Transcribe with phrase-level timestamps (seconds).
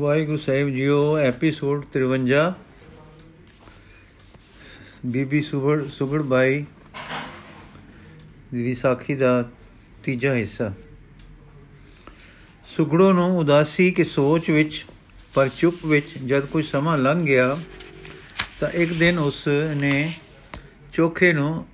[0.00, 2.54] ਵਾਹਿਗੁਰੂ ਸਾਹਿਬ JIO, episode 53
[5.06, 6.64] ਬੀਬੀ ਸੁਗੜ ਸੁਗੜ ਬਾਈ
[8.54, 9.50] ਦੀ ਵਿਸਾਖੀ ਦਾ
[10.04, 10.72] ਤੀਜਾ ਹਿੱਸਾ।
[12.76, 14.86] ਸੁਗੜੋ ਨੂੰ ਉਦਾਸੀ ਕੇ ਸੋਚ ਵਿੱਚ,
[15.34, 17.58] ਪਰ ਚੁੱਪ ਵਿੱਚ ਜਦ ਕੁਝ ਸਮਾਂ ਲੰਘ ਗਿਆ,
[18.60, 20.12] ਤਾਂ ਇੱਕ ਦਿਨ ਉਸ ਨੇ
[20.92, 21.66] ਚੋਖੇ ਨੂੰ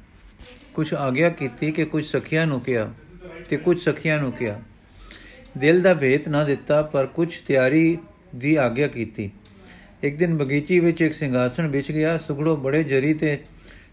[0.75, 2.95] ਕੁਝ ਆਗਿਆ ਕੀਤੀ ਕਿ ਕੁਝ ਸਖੀਆਂ ਨੂੰ ਕਿਹਾ
[3.49, 4.61] ਤੇ ਕੁਝ ਸਖੀਆਂ ਨੂੰ ਕਿਹਾ।
[5.59, 7.99] ਦਿਲ ਦਾ ਭੇਤ ਨਾ ਦਿੱਤਾ, ਪਰ ਕੁਝ ਤਿਆਰੀ
[8.37, 9.31] ਦੀ ਆਗਿਆ ਕੀਤੀ।
[10.03, 13.39] ਇੱਕ ਦਿਨ ਬਗੀਚੀ ਵਿੱਚ ਇੱਕ ਸਿੰਘਾਸਣ ਵਿਛ ਗਿਆ। ਸੁਗੜੋ ਬੜੇ ਜਰੀ ਤੇ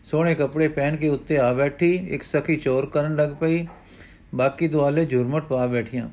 [0.04, 3.68] ਸੋਹਣੇ ਕੱਪੜੇ ਪਹਿਨ ਕੇ ਉੱਤੇ ਆ ਬੈਠੀ। ਇੱਕ ਸਖੀ ਚੋਰ ਕਰਨ ਲੱਗ ਪਈ।
[4.36, 6.10] ਬਾਕੀ ਦੁਆਲੇ ਝੁਰਮਟ ਪਾ ਬੈਠੀਆਂ।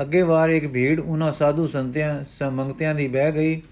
[0.00, 3.62] ਅੱਗੇ ਵਾਰ ਇੱਕ ਭੀੜ ਉਹਨਾਂ ਸਾਧੂ ਸੰਤਿਆਂ, ਸਮੰਗਤਿਆਂ ਦੀ ਬਹਿ ਗਈ,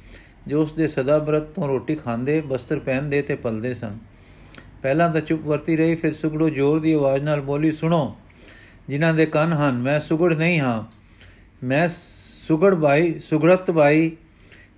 [0.46, 3.98] ਜੋ ਉਸ ਦੇ ਸਦਾ ਬ੍ਰਤ ਤੋਂ ਰੋਟੀ ਖਾਂਦੇ, ਬਸਤਰ ਪਹਿਨਦੇ ਤੇ ਪਲਦੇ ਸਨ।
[4.82, 8.16] ਪਹਿਲਾਂ ਤਾਂ ਚੁੱਪ ਵਰਤੀ ਰਹੀ, ਫਿਰ ਸੁਗੜੋ ਜ਼ੋਰ ਦੀ ਆਵਾਜ਼ ਨਾਲ ਬੋਲੀ, ਸੁਣੋ,
[8.88, 10.84] ਜਿਨ੍ਹਾਂ ਦੇ ਕੰਨ ਹਨ, ਮੈਂ ਸੁਗੜ ਨਹੀਂ ਹਾਂ।
[11.66, 11.88] ਮੈਂ
[12.52, 14.12] ਸੁਗੜ ਬਾਈ, ਸੁਗੜਤ ਬਾਈ,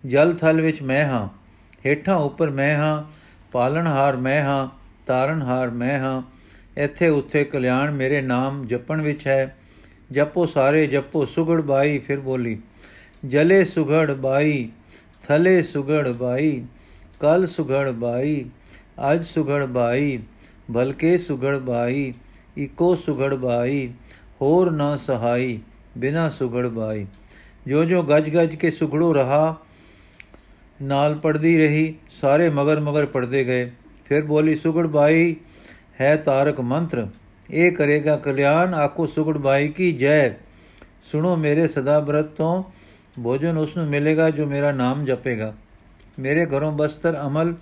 [0.06, 1.28] ਜਲ ਥਲ ਵਿੱਚ ਮੈਂ ਹਾਂ।
[1.86, 3.04] ਹੇਠਾਂ ਉੱਪਰ ਮੈਂ ਹਾਂ
[3.52, 4.68] ਪਾਲਣਹਾਰ ਮੈਂ ਹਾਂ
[5.06, 6.22] ਤਾਰਨਹਾਰ ਮੈਂ ਹਾਂ।
[6.76, 9.56] ਇੱਥੇ ਉੱਥੇ ਕਲਿਆਣ ਮੇਰੇ ਨਾਮ ਜਪਣ ਵਿੱਚ ਹੈ।
[10.12, 12.60] ਜਪੋ ਸਾਰੇ, ਜਪੋ ਸੁਗੜ ਬਾਈ, ਫਿਰ ਬੋਲੀ।
[13.24, 14.68] ਜਲੇ ਸੁਗੜ ਬਾਈ,
[15.28, 16.64] ਥਲੇ ਸੁਗੜ ਬਾਈ,
[17.20, 18.50] ਕਲ ਸੁਗੜ ਬਾਈ,
[19.12, 20.18] ਅੱਜ ਸੁਗੜ ਬਾਈ,
[20.70, 22.14] ਬਲਕੇ ਸੁਗੜ ਬਾਈ
[22.58, 23.92] ਇਕੋ ਸੁਗੜ ਬਾਈ,
[24.40, 25.58] ਹੋਰ ਨਾ ਸਹਾਈ,
[25.98, 27.06] ਬਿਨਾ ਸੁਗੜ ਬਾਈ।
[27.66, 29.56] ਜੋ ਜੋ ਗੱਜ ਗੱਜ ਕੇ ਸੁਗੜੋ ਰਹਾ,
[30.82, 33.70] ਨਾਲ ਪੜਦੀ ਰਹੀ, ਸਾਰੇ ਮਗਰ ਮਗਰ ਪੜਦੇ ਗਏ।
[34.04, 35.36] ਫਿਰ ਬੋਲੀ ਸੁਗੜ ਬਾਈ,
[36.00, 37.06] ਹੈ ਤਾਰਕ ਮੰਤਰ।
[37.50, 40.30] ਇਹ ਕਰੇਗਾ ਕਲਿਆਣ। ਆਕੋ ਸੁਗੜ ਬਾਈ ਕੀ ਜੈ?
[41.02, 42.64] ਸੁਣੋ ਮੇਰੇ ਸਦਾ ਬ੍ਰਤ ਤੋਂ।
[43.24, 45.54] ਭੋਜਨ ਉਸ ਨੂੰ ਮਿਲੇਗਾ ਜੋ ਮੇਰਾ ਨਾਮ ਜਪੇਗਾ।
[46.18, 47.54] ਮੇਰੇ ਘਰੋਂ ਬਸਤਰ ਅਮਲ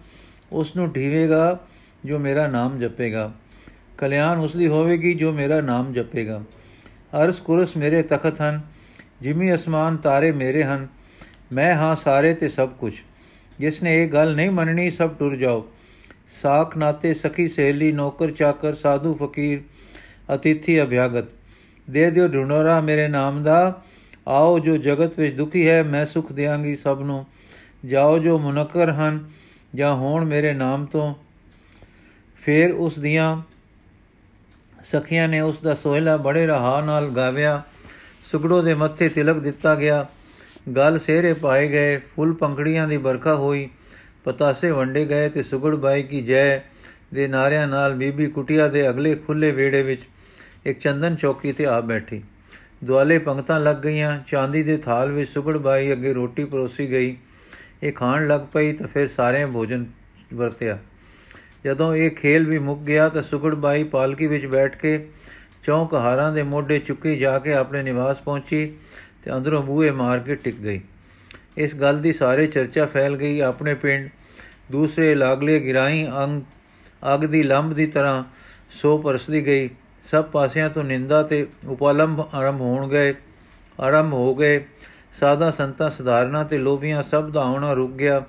[0.53, 1.61] ਉਸ ਨੂੰ ਢੀਵੇਗਾ
[2.05, 3.33] ਜੋ ਮੇਰਾ ਨਾਮ ਜਪੇਗਾ।
[3.99, 6.43] ਕਲਿਆਣ ਉਸ ਦੀ ਹੋਵੇਗੀ ਜੋ ਮੇਰਾ ਨਾਮ ਜਪੇਗਾ।
[7.25, 8.61] ਅਰਸ ਕੁਰਸ ਮੇਰੇ ਤਖਤ ਹਨ।
[9.23, 10.89] ਜਿਮੀ ਅਸਮਾਨ ਤਾਰੇ ਮੇਰੇ ਹਨ,
[11.53, 12.93] ਮੈਂ ਹਾਂ ਸਾਰੇ ਤੇ ਸਭ ਕੁਝ।
[13.59, 15.69] ਜਿਸ ਨੇ ਇਹ ਗੱਲ ਨਹੀਂ ਮੰਨਣੀ, ਸਭ ਟੁਰ ਜਾਓ।
[16.43, 19.61] ਸਾਖ ਨਾਤੇ ਸਖੀ ਸਹੇਲੀ, ਨੌਕਰ ਚਾਕਰ, ਸਾਧੂ ਫਕੀਰ,
[20.35, 21.25] ਅਤਿਥੀ ਅਭਿਆਗਤ।
[21.91, 23.83] ਦੇ ਦਿਓ ਢੁੰਡੋਰਾ ਮੇਰੇ ਨਾਮ ਦਾ।
[24.29, 27.27] ਆਓ ਜੋ ਜਗਤ ਵਿੱਚ ਦੁਖੀ ਹੈ, ਮੈਂ ਸੁਖ ਦੇਵਾਂਗੀ ਸਭ ਨੂੰ।
[27.87, 29.31] ਜਾਓ ਜੋ ਮੁਨਕਰ ਹਨ,
[29.75, 31.15] ਜਾਂ ਹੋਣ ਮੇਰੇ ਨਾਮ ਤੋਂ।
[32.43, 33.43] ਫਿਰ ਉਸ ਦੀਆਂ
[34.85, 37.63] ਸਖੀਆਂ ਨੇ ਉਸ ਦਾ ਸੋਹਿਲਾ ਬੜੇ ਰਹਾ ਨਾਲ ਗਾਵਿਆ।
[38.33, 40.07] ਸੁਗੜੋ ਦੇ ਮੱਥੇ ਤਿਲਕ ਦਿੱਤਾ ਗਿਆ।
[40.77, 43.69] ਗਲ ਸੇਰੇ ਪਾਏ ਗਏ, ਫੁੱਲ ਪੰਖੜੀਆਂ ਦੀ ਬਰਖਾ ਹੋਈ।
[44.25, 46.59] ਪਤਾਸੇ ਵੰਡੇ ਗਏ ਤੇ ਸੁਗੜ ਬਾਈ ਕੀ ਜੈ
[47.15, 50.01] ਦੇ ਨਾਰਿਆਂ ਨਾਲ ਬੀਬੀ ਕੁਟਿਆ ਦੇ ਅਗਲੇ ਖੁੱਲੇ ਵੇੜੇ ਵਿੱਚ
[50.67, 52.23] ਇੱਕ ਚੰਦਨ ਚੌਕੀ ਤੇ ਆ ਬੈਠੀ।
[52.85, 57.17] ਦੁਆਲੇ ਪੰਗਤਾਂ ਲੱਗ ਗਈਆਂ, ਚਾਂਦੀ ਦੇ ਥਾਲ ਵਿੱਚ ਸੁਗੜ ਬਾਈ ਅੱਗੇ ਰੋਟੀ ਪਰੋਸੀ ਗਈ।
[57.83, 59.87] ਇਹ ਖਾਣ ਲੱਗ ਪਈ ਤਾਂ ਫਿਰ ਸਾਰੇ ਭੋਜਨ
[60.35, 60.79] ਵਰਤਿਆ।
[61.65, 65.09] ਜਦੋਂ ਇਹ ਖੇਲ ਵੀ ਮੁੱਕ ਗਿਆ ਤਾਂ ਸੁਗੜ ਬਾਈ ਪਾਲਕੀ ਵਿੱਚ ਬੈਠ ਕੇ
[65.63, 68.67] ਚੌਂਕ ਹਾਰਾਂ ਦੇ ਮੋਢੇ ਚੁੱਕੀ ਜਾ ਕੇ ਆਪਣੇ ਨਿਵਾਸ ਪਹੁੰਚੀ
[69.25, 70.81] ਤੇ ਅੰਦਰੋਂ ਬੂਹੇ ਮਾਰ ਕੇ ਟਿਕ ਗਈ।
[71.57, 74.09] ਇਸ ਗੱਲ ਦੀ ਸਾਰੇ ਚਰਚਾ ਫੈਲ ਗਈ। ਆਪਣੇ ਪਿੰਡ
[74.73, 76.43] ਦੂਸਰੇ ਲਾਗਲੇ ਗਿਰਾਈ ਅੰਗ,
[77.15, 78.25] ਅਗ ਦੀ ਲੰਬ ਦੀ ਤਰ੍ਹਾਂ
[78.71, 79.71] ਸੋ ਪਰਸਦੀ ਗਈ।
[80.11, 83.15] ਸਭ ਪਾਸਿਆਂ ਤੋਂ ਨਿੰਦਾ ਤੇ ਉਪਲੰਭ ਆਰੰਭ ਹੋਣ ਗਏ,
[83.81, 84.65] ਆਰੰਭ ਹੋ ਗਏ।
[85.13, 88.25] ਸਾਦਾ ਸੰਤਾਂ ਸਧਾਰਨਾ ਤੇ ਲੋਭੀਆਂ ਸਭ ਦਾ ਆਉਣਾ ਰੁਕ ਗਿਆ।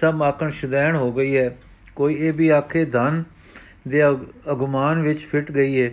[0.00, 1.56] ਸਭ ਆਕਣ ਸ਼ੁਦੈਣ ਹੋ ਗਈ ਹੈ।
[1.96, 3.22] ਕੋਈ ਇਹ ਵੀ ਆਖੇ ਧਨ
[3.88, 4.06] ਦੇ
[4.52, 5.90] ਅਗਮਾਨ ਵਿੱਚ ਫਿਟ ਗਈ ਹੈ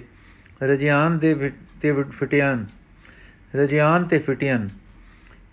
[0.63, 2.65] ਰਜਿਆਨ ਦੇ ਤੇ ਫਟਿਆਨ,
[3.55, 4.69] ਰਜਿਆਨ ਤੇ ਫਟਿਆਨ।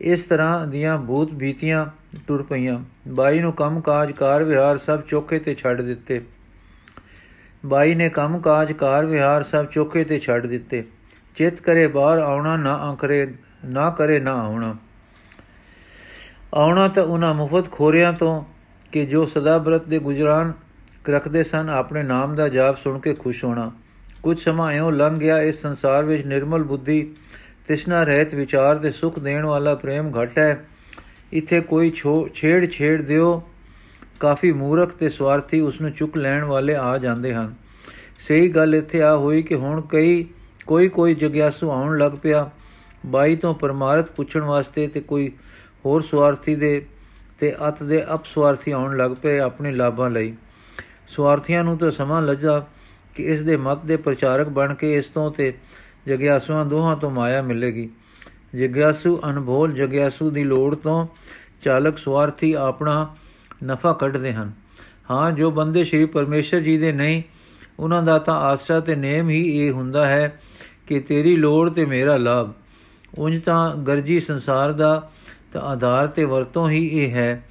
[0.00, 1.86] ਇਸ ਤਰ੍ਹਾਂ ਦੀਆਂ ਭੂਤ ਬੀਤੀਆਂ
[2.26, 2.78] ਟੁਰ ਪਈਆਂ।
[3.08, 6.24] ਬਾਈ ਨੂੰ ਕੰਮ ਕਾਜ ਕਾਰ ਵਿਹਾਰ ਸਭ ਚੋਕੇ ਤੇ ਛੱਡ ਦਿੱਤੇ।
[7.66, 10.84] ਬਾਈ ਨੇ ਕੰਮ ਕਾਜ ਕਾਰ ਵਿਹਾਰ ਸਭ ਚੋਕੇ ਤੇ ਛੱਡ ਦਿੱਤੇ।
[11.36, 13.34] ਚਿਤ ਕਰੇ ਬਾਹਰ ਆਉਣਾ ਨਾ ਆਕਰੇ
[13.64, 14.76] ਨਾ ਕਰੇ ਨਾ ਆਉਣਾ।
[16.54, 18.44] ਆਉਣਾ ਤਾਂ ਉਹਨਾਂ ਮੁਫਤ ਖੋਰਿਆਂ ਤੋਂ
[18.92, 20.52] ਕਿ ਜੋ ਸਦਾ ਬ੍ਰਤ ਦੇ ਗੁਜਰਾਨ
[21.10, 23.72] ਰੱਖਦੇ ਸਨ, ਆਪਣੇ ਨਾਮ ਦਾ ਜਾਪ ਸੁਣ ਕੇ ਖੁਸ਼ ਹੋਣਾ।
[24.22, 27.14] ਕੁਝ ਸਮਾਂ ਐਉਂ ਲੰਘ ਗਿਆ, ਇਸ ਸੰਸਾਰ ਵਿੱਚ ਨਿਰਮਲ ਬੁੱਧੀ
[27.68, 30.64] ਤਿਸ਼ਨਾ ਰਹਿਤ ਵਿਚਾਰ ਤੇ ਸੁਖ ਦੇਣ ਵਾਲਾ ਪ੍ਰੇਮ ਘਟ ਹੈ।
[31.32, 31.90] ਇੱਥੇ ਕੋਈ
[32.34, 33.42] ਛੇੜ ਛੇੜ ਦਿਓ,
[34.20, 37.54] ਕਾਫੀ ਮੂਰਖ ਤੇ ਸਵਾਰਥੀ ਉਸ ਨੂੰ ਚੁੱਕ ਲੈਣ ਵਾਲੇ ਆ ਜਾਂਦੇ ਹਨ।
[38.18, 40.24] ਸਹੀ ਗੱਲ ਇੱਥੇ ਆ ਹੋਈ ਕਿ ਹੁਣ ਕਈ,
[40.66, 42.48] ਕੋਈ ਕੋਈ ਜਗਿਆਸੂ ਆਉਣ ਲੱਗ ਪਿਆ।
[43.06, 45.30] ਬਾਈ ਤੋਂ ਪਰਮਾਰਥ ਪੁੱਛਣ ਵਾਸਤੇ ਤੇ ਕੋਈ
[45.84, 46.86] ਹੋਰ ਸਵਾਰਥੀ ਦੇ
[47.40, 50.34] ਤੇ ਅਤ ਦੇ ਅਪਸਵਾਰਥੀ ਆਉਣ ਲੱਗ ਪਏ ਆਪਣੇ ਲਾਭਾਂ ਲਈ।
[51.08, 52.64] ਸਵਾਰਥੀਆਂ ਨੂੰ ਤਾਂ ਸਮਾਂ ਲੱਜਾ
[53.16, 55.54] ਕਿ ਇਸ ਦੇ ਮਤ ਦੇ ਪ੍ਰਚਾਰਕ ਬਣ ਕੇ ਇਸ ਤੋਂ ਤੇ
[56.06, 57.90] ਜਗਿਆਸੂਆਂ ਦੋਹਾਂ ਤੋਂ ਮਾਇਆ ਮਿਲੇਗੀ।
[58.58, 61.06] ਜਗਿਆਸੂ ਅਨਭੋਲ ਜਗਿਆਸੂ ਦੀ ਲੋੜ ਤੋਂ
[61.62, 63.14] ਚਾਲਕ ਸਵਾਰਥੀ ਆਪਣਾ
[63.64, 64.52] ਨਫਾ ਕੱਢਦੇ ਹਨ।
[65.10, 67.22] ਹਾਂ, ਜੋ ਬੰਦੇ ਸ਼੍ਰੀ ਪਰਮੇਸ਼ਰ ਜੀ ਦੇ ਨਹੀਂ,
[67.78, 70.40] ਉਹਨਾਂ ਦਾ ਤਾਂ ਆਸਾ ਤੇ ਨੇਮ ਹੀ ਇਹ ਹੁੰਦਾ ਹੈ
[70.86, 72.52] ਕਿ ਤੇਰੀ ਲੋੜ ਤੇ ਮੇਰਾ ਲਾਭ।
[73.18, 75.10] ਉਂਝ ਤਾਂ ਗਰਜੀ ਸੰਸਾਰ ਦਾ
[75.52, 77.44] ਤਾਂ ਆਧਾਰ ਤੇ ਵਰਤੋਂ ਹੀ ਇਹ ਹੈ।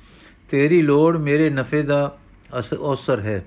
[0.52, 2.18] ਤੇਰੀ ਲੋੜ ਮੇਰੇ ਨਫੇ ਦਾ
[2.60, 3.46] ਅਸਰ ਹੈ।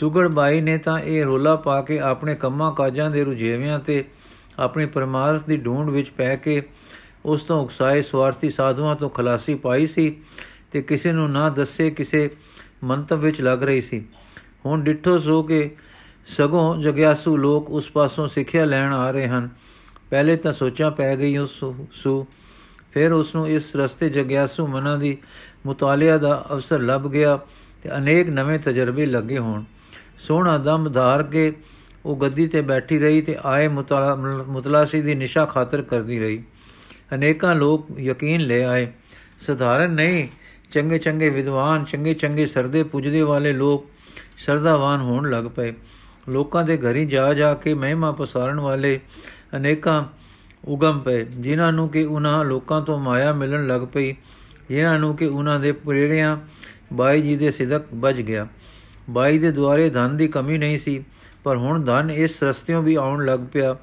[0.00, 4.04] ਸੁਗੜ ਬਾਈ ਨੇ ਤਾਂ ਇਹ ਰੋਲਾ ਪਾ ਕੇ ਆਪਣੇ ਕੰਮਾਂ ਕਾਜਾਂ ਦੇ ਰੁਝੇਵਿਆਂ ਤੇ
[4.58, 6.62] ਆਪਣੀ ਪਰਮਾਰਥ ਦੀ ਢੂੰਡ ਵਿੱਚ ਪੈ ਕੇ
[7.24, 10.16] ਉਸ ਤੋਂ ਉਕਸਾਏ ਸਵਾਰਥੀ ਸਾਧੂਆਂ ਤੋਂ ਖਲਾਸੀ ਪਾਈ ਸੀ
[10.72, 12.30] ਤੇ ਕਿਸੇ ਨੂੰ ਨਾ ਦੱਸੇ ਕਿਸੇ
[12.84, 14.04] ਮੰਤਵ ਵਿੱਚ ਲੱਗ ਰਹੀ ਸੀ।
[14.66, 15.76] ਹੁਣ ਡਿੱਠੋ ਸੋ ਕੇ
[16.26, 19.48] ਸਗੋਂ ਜਗਿਆਸੂ ਲੋਕ ਉਸ ਪਾਸੋਂ ਸਿੱਖਿਆ ਲੈਣ ਆ ਰਹੇ ਹਨ।
[20.10, 22.26] ਪਹਿਲੇ ਤਾਂ ਸੋਚਾਂ ਪੈ ਗਈ ਉਸ ਸੂ।
[22.92, 25.18] ਫਿਰ ਉਸ ਨੂੰ ਇਸ ਰਸਤੇ ਜਗਿਆਸੂ ਮਨਾਂ ਦੀ
[25.66, 27.40] ਮੁਤਾਲਿਆ ਦਾ ਅਵਸਰ ਲੱਭ ਗਿਆ
[27.82, 29.64] ਤੇ ਅਨੇਕ ਨਵੇਂ ਤਜਰਬੇ ਲੱਗੇ ਹੋਣ।
[30.22, 31.52] ਸੋਹਣਾ ਦਮ ਧਾਰ ਕੇ
[32.04, 36.42] ਉਹ ਗੱਦੀ ਤੇ ਬੈਠੀ ਰਹੀ ਤੇ ਆਏ ਮੁਤਲਾਸੀ ਦੀ ਨਿਸ਼ਾ ਖਾਤਰ ਕਰਦੀ ਰਹੀ।
[37.14, 38.86] ਅਨੇਕਾਂ ਲੋਕ ਯਕੀਨ ਲੈ ਆਏ।
[39.40, 40.28] ਸਧਾਰਨ ਨਹੀਂ
[40.72, 43.86] ਚੰਗੇ ਚੰਗੇ ਵਿਦਵਾਨ ਚੰਗੇ ਚੰਗੇ ਸਰਦੇ ਪੁੱਜਦੇ ਵਾਲੇ ਲੋਕ
[44.38, 45.72] ਸਰਦਾਵਾਨ ਹੋਣ ਲੱਗ ਪਏ।
[46.28, 49.00] ਲੋਕਾਂ ਦੇ ਘਰੀ ਜਾ ਜਾ ਕੇ ਮਹਿਮਾ ਪਸਾਰਨ ਵਾਲੇ
[49.56, 50.04] ਅਨੇਕਾਂ
[50.64, 54.14] ਉਗਮ ਪਏ, ਜਿਨ੍ਹਾਂ ਨੂੰ ਕਿ ਉਹਨਾਂ ਲੋਕਾਂ ਤੋਂ ਮਾਇਆ ਮਿਲਣ ਲੱਗ ਪਈ,
[54.68, 56.36] ਜਿਨ੍ਹਾਂ ਨੂੰ ਕਿ ਉਹਨਾਂ ਦੇ ਪ੍ਰੇਰਿਆਂ
[56.92, 58.46] ਬਾਈ ਜੀ ਦੇ ਸਿਦਕ ਬਚ ਗਿਆ।
[59.12, 61.04] ਬਾਈ ਦੇ ਦੁਆਰੇ ਧਨ ਦੀ ਕਮੀ ਨਹੀਂ ਸੀ,
[61.44, 63.76] ਪਰ ਹੁਣ ਧਨ ਇਸ ਰਸਤਿਓਂ ਵੀ ਆਉਣ ਲੱਗ ਪਿਆ।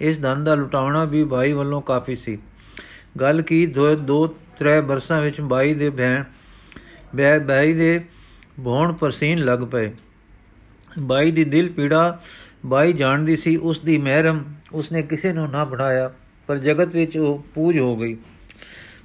[0.00, 2.38] ਇਸ ਧਨ ਦਾ ਲੁਟਾਉਣਾ ਵੀ ਬਾਈ ਵੱਲੋਂ ਕਾਫੀ ਸੀ।
[3.20, 4.26] ਗੱਲ ਕੀ ਦੋ ਦੋ,
[4.58, 6.24] ਤਰੇ ਬਰਸਾਂ ਵਿੱਚ ਬਾਈ ਦੇ ਭੈਣ,
[7.14, 8.00] ਬੈ, ਬਾਈ ਦੇ
[8.64, 9.90] ਭੌਣ ਪਰਸੀਨ ਲੱਗ ਪਏ।
[10.98, 12.18] ਬਾਈ ਦੀ ਦਿਲ ਪੀੜਾ
[12.66, 14.42] ਬਾਈ ਜਾਣਦੀ ਸੀ, ਉਸ ਦੀ ਮਹਿਰਮ
[14.72, 16.10] ਉਸਨੇ ਕਿਸੇ ਨੂੰ ਨਾ ਬਣਾਇਆ,
[16.48, 18.16] ਪਰ ਜਗਤ ਵਿੱਚ ਉਹ ਪੂਜ ਹੋ ਗਈ।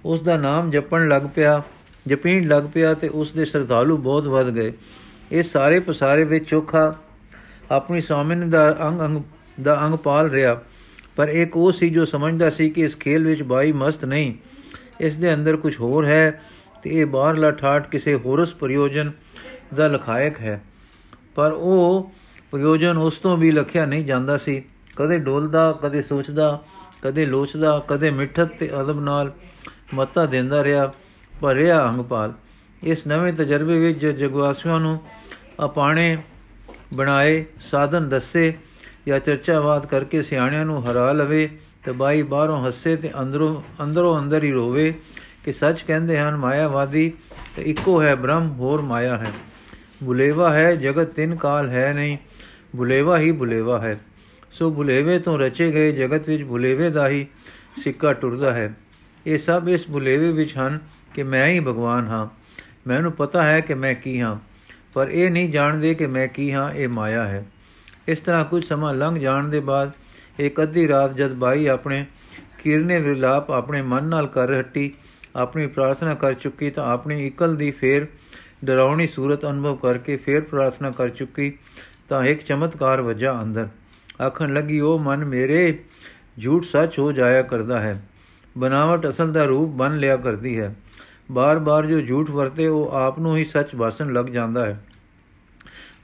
[0.05, 1.61] ਉਸ ਦਾ ਨਾਮ ਜਪਣ ਲੱਗ ਪਿਆ,
[2.07, 4.73] ਜਪੀਣ ਲੱਗ ਪਿਆ ਤੇ ਉਸ ਦੇ ਸਰਦਾਲੂ ਬਹੁਤ ਵੱਧ ਗਏ।
[5.31, 6.93] ਇਹ ਸਾਰੇ ਪਸਾਰੇ ਵਿੱਚ ਚੋਖਾ
[7.71, 9.21] ਆਪਣੀ ਸਾਮਿਨ ਦਾ ਅੰਗ ਅੰਗ
[9.61, 10.61] ਦਾ ਅੰਗ ਪਾਲ ਰਿਹਾ।
[11.15, 14.33] ਪਰ ਇੱਕ ਉਹ ਸੀ ਜੋ ਸਮਝਦਾ ਸੀ ਕਿ ਇਸ ਖੇਲ ਵਿੱਚ ਬਾਈ ਮਸਤ ਨਹੀਂ,
[14.99, 16.41] ਇਸ ਦੇ ਅੰਦਰ ਕੁਝ ਹੋਰ ਹੈ
[16.83, 19.11] ਤੇ ਇਹ ਬਾਹਰਲਾ ਠਾਠ ਕਿਸੇ ਹੋਰਸ ਪ੍ਰਯੋਜਨ
[19.75, 20.61] ਦਾ ਲਖਾਇਕ ਹੈ।
[21.35, 22.11] ਪਰ ਉਹ
[22.51, 24.63] ਪ੍ਰਯੋਜਨ ਉਸ ਤੋਂ ਵੀ ਲਖਿਆ ਨਹੀਂ ਜਾਂਦਾ ਸੀ।
[24.95, 26.59] ਕਦੇ ਡੋਲਦਾ, ਕਦੇ ਸੋਚਦਾ,
[27.01, 29.31] ਕਦੇ ਲੋਚਦਾ, ਕਦੇ ਮਿੱਠਤ ਤੇ ਅਦਬ ਨਾਲ
[29.93, 30.93] ਮੱਤਾ ਦਿੰਦਾ ਰਿਹਾ,
[31.41, 32.33] ਭਰਿਆ ਅੰਗਪਾਲ
[32.83, 34.99] ਇਸ ਨਵੇਂ ਤਜਰਬੇ ਵਿੱਚ ਜਗਵਾਸੀਆਂ ਨੂੰ
[35.59, 36.17] ਆਪਾਣੇ
[36.93, 38.53] ਬਣਾਏ, ਸਾਧਨ ਦੱਸੇ
[39.07, 41.49] ਜਾਂ ਚਰਚਾਵਾਦ ਕਰਕੇ ਸਿਆਣਿਆਂ ਨੂੰ ਹਰਾ ਲਵੇ
[41.85, 44.93] ਤੇ ਬਾਈ ਬਾਹਰੋਂ ਹੱਸੇ ਤੇ ਅੰਦਰੋਂ ਅੰਦਰੋਂ ਅੰਦਰ ਹੀ ਰੋਵੇ
[45.43, 47.13] ਕਿ ਸੱਚ ਕਹਿੰਦੇ ਹਨ, ਮਾਇਆਵਾਦੀ
[47.55, 49.31] ਤੇ ਇੱਕੋ ਹੈ ਬ੍ਰਹਮ, ਹੋਰ ਮਾਇਆ ਹੈ।
[50.03, 52.17] ਬੁਲੇਵਾ ਹੈ, ਜਗਤ ਤਿੰਨ ਕਾਲ ਹੈ ਨਹੀਂ
[52.75, 53.99] ਬੁਲੇਵਾ ਹੀ ਬੁਲੇਵਾ ਹੈ।
[54.51, 57.27] ਸੋ ਬੁਲੇਵੇ ਤੋਂ ਰਚੇ ਗਏ ਜਗਤ ਵਿੱਚ ਬੁਲੇਵੇ ਦਾ ਹੀ
[57.83, 58.73] ਸਿੱਕਾ ਟੁਰਦਾ ਹੈ।
[59.27, 60.79] ਇਹ ਸਭ ਇਸ ਬੁਲੇਵੇ ਵਿੱਚ ਹਨ
[61.13, 62.42] ਕਿ ਮੈਂ ਹੀ ਭਗਵਾਨ ਹਾਂ।
[62.87, 64.35] ਮੈਨੂੰ ਪਤਾ ਹੈ ਕਿ ਮੈਂ ਕੀ ਹਾਂ,
[64.93, 67.45] ਪਰ ਇਹ ਨਹੀਂ ਜਾਣਦੇ ਕਿ ਮੈਂ ਕੀ ਹਾਂ, ਇਹ ਮਾਇਆ ਹੈ।
[68.07, 69.91] ਇਸ ਤਰ੍ਹਾਂ ਕੁਝ ਸਮਾਂ ਲੰਘ ਜਾਣ ਦੇ ਬਾਅਦ
[70.39, 72.05] ਇੱਕ ਅੱਧੀ ਰਾਤ ਜਦ ਬਾਈ ਆਪਣੇ
[72.59, 74.93] ਕਿਰਨੇ ਵਿਲਾਪ ਆਪਣੇ ਮਨ ਨਾਲ ਕਰ ਹੱਟੀ,
[75.35, 78.07] ਆਪਣੀ ਪ੍ਰਾਰਥਨਾ ਕਰ ਚੁੱਕੀ ਤਾਂ ਆਪਣੀ ਇਕਲ ਦੀ ਫੇਰ
[78.65, 81.51] ਡਰਾਉਣੀ ਸੂਰਤ ਅਨੁਭਵ ਕਰਕੇ ਫੇਰ ਪ੍ਰਾਰਥਨਾ ਕਰ ਚੁੱਕੀ
[82.09, 83.67] ਤਾਂ ਇੱਕ ਚਮਤਕਾਰ ਵਜਾ ਅੰਦਰ।
[84.21, 85.79] ਆਖਣ ਲੱਗੀ ਉਹ ਮਨ ਮੇਰੇ,
[86.43, 88.01] ਝੂਠ ਸੱਚ ਹੋ ਜਾਇਆ ਕਰਦਾ ਹੈ।
[88.57, 90.73] ਬਨਾਵਟ ਅਸਲ ਦਾ ਰੂਪ ਬਨ ਲਿਆ ਕਰਦੀ ਹੈ।
[91.31, 94.83] ਬਾਰ-ਬਾਰ ਜੋ ਝੂਠ ਵਰਤੇ, ਉਹ ਆਪ ਨੂੰ ਹੀ ਸੱਚ ਵਾਸਨ ਲੱਗ ਜਾਂਦਾ ਹੈ।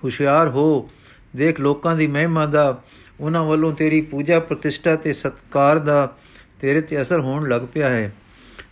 [0.03, 0.89] ਹੁਸ਼ਿਆਰ ਹੋ,
[1.35, 2.81] ਦੇਖ ਲੋਕਾਂ ਦੀ ਮਹਿਮਾ ਦਾ,
[3.19, 6.15] ਉਹਨਾਂ ਵੱਲੋਂ ਤੇਰੀ ਪੂਜਾ ਪ੍ਰਤਿਸ਼ਠਾ ਤੇ ਸਤਕਾਰ ਦਾ
[6.61, 8.13] ਤੇਰੇ ਤੇ ਅਸਰ ਹੋਣ ਲੱਗ ਪਿਆ ਹੈ।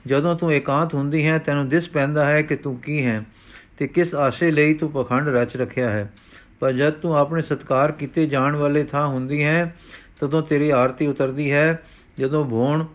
[0.07, 3.23] ਜਦੋਂ ਤੂੰ ਇਕਾਂਤ ਹੁੰਦੀ ਹੈ, ਤੈਨੂੰ ਦਿਸ ਪੈਂਦਾ ਹੈ ਕਿ ਤੂੰ ਕੀ ਹੈ
[3.77, 6.13] ਤੇ ਕਿਸ ਆਸ਼ੇ ਲਈ ਤੂੰ ਪਖੰਡ ਰਚ ਰੱਖਿਆ ਹੈ।
[6.59, 9.75] ਪਰ ਜਦ ਤੂੰ ਆਪਣੇ ਸਤਕਾਰ ਕੀਤੇ ਜਾਣ ਵਾਲੇ ਥਾਂ ਹੁੰਦੀ ਹੈ,
[10.19, 11.83] ਤਦੋਂ ਤੇਰੀ ਆਰਤੀ ਉਤਰਦੀ ਹੈ।
[12.19, 12.85] ਜਦੋਂ ਭੋਣ,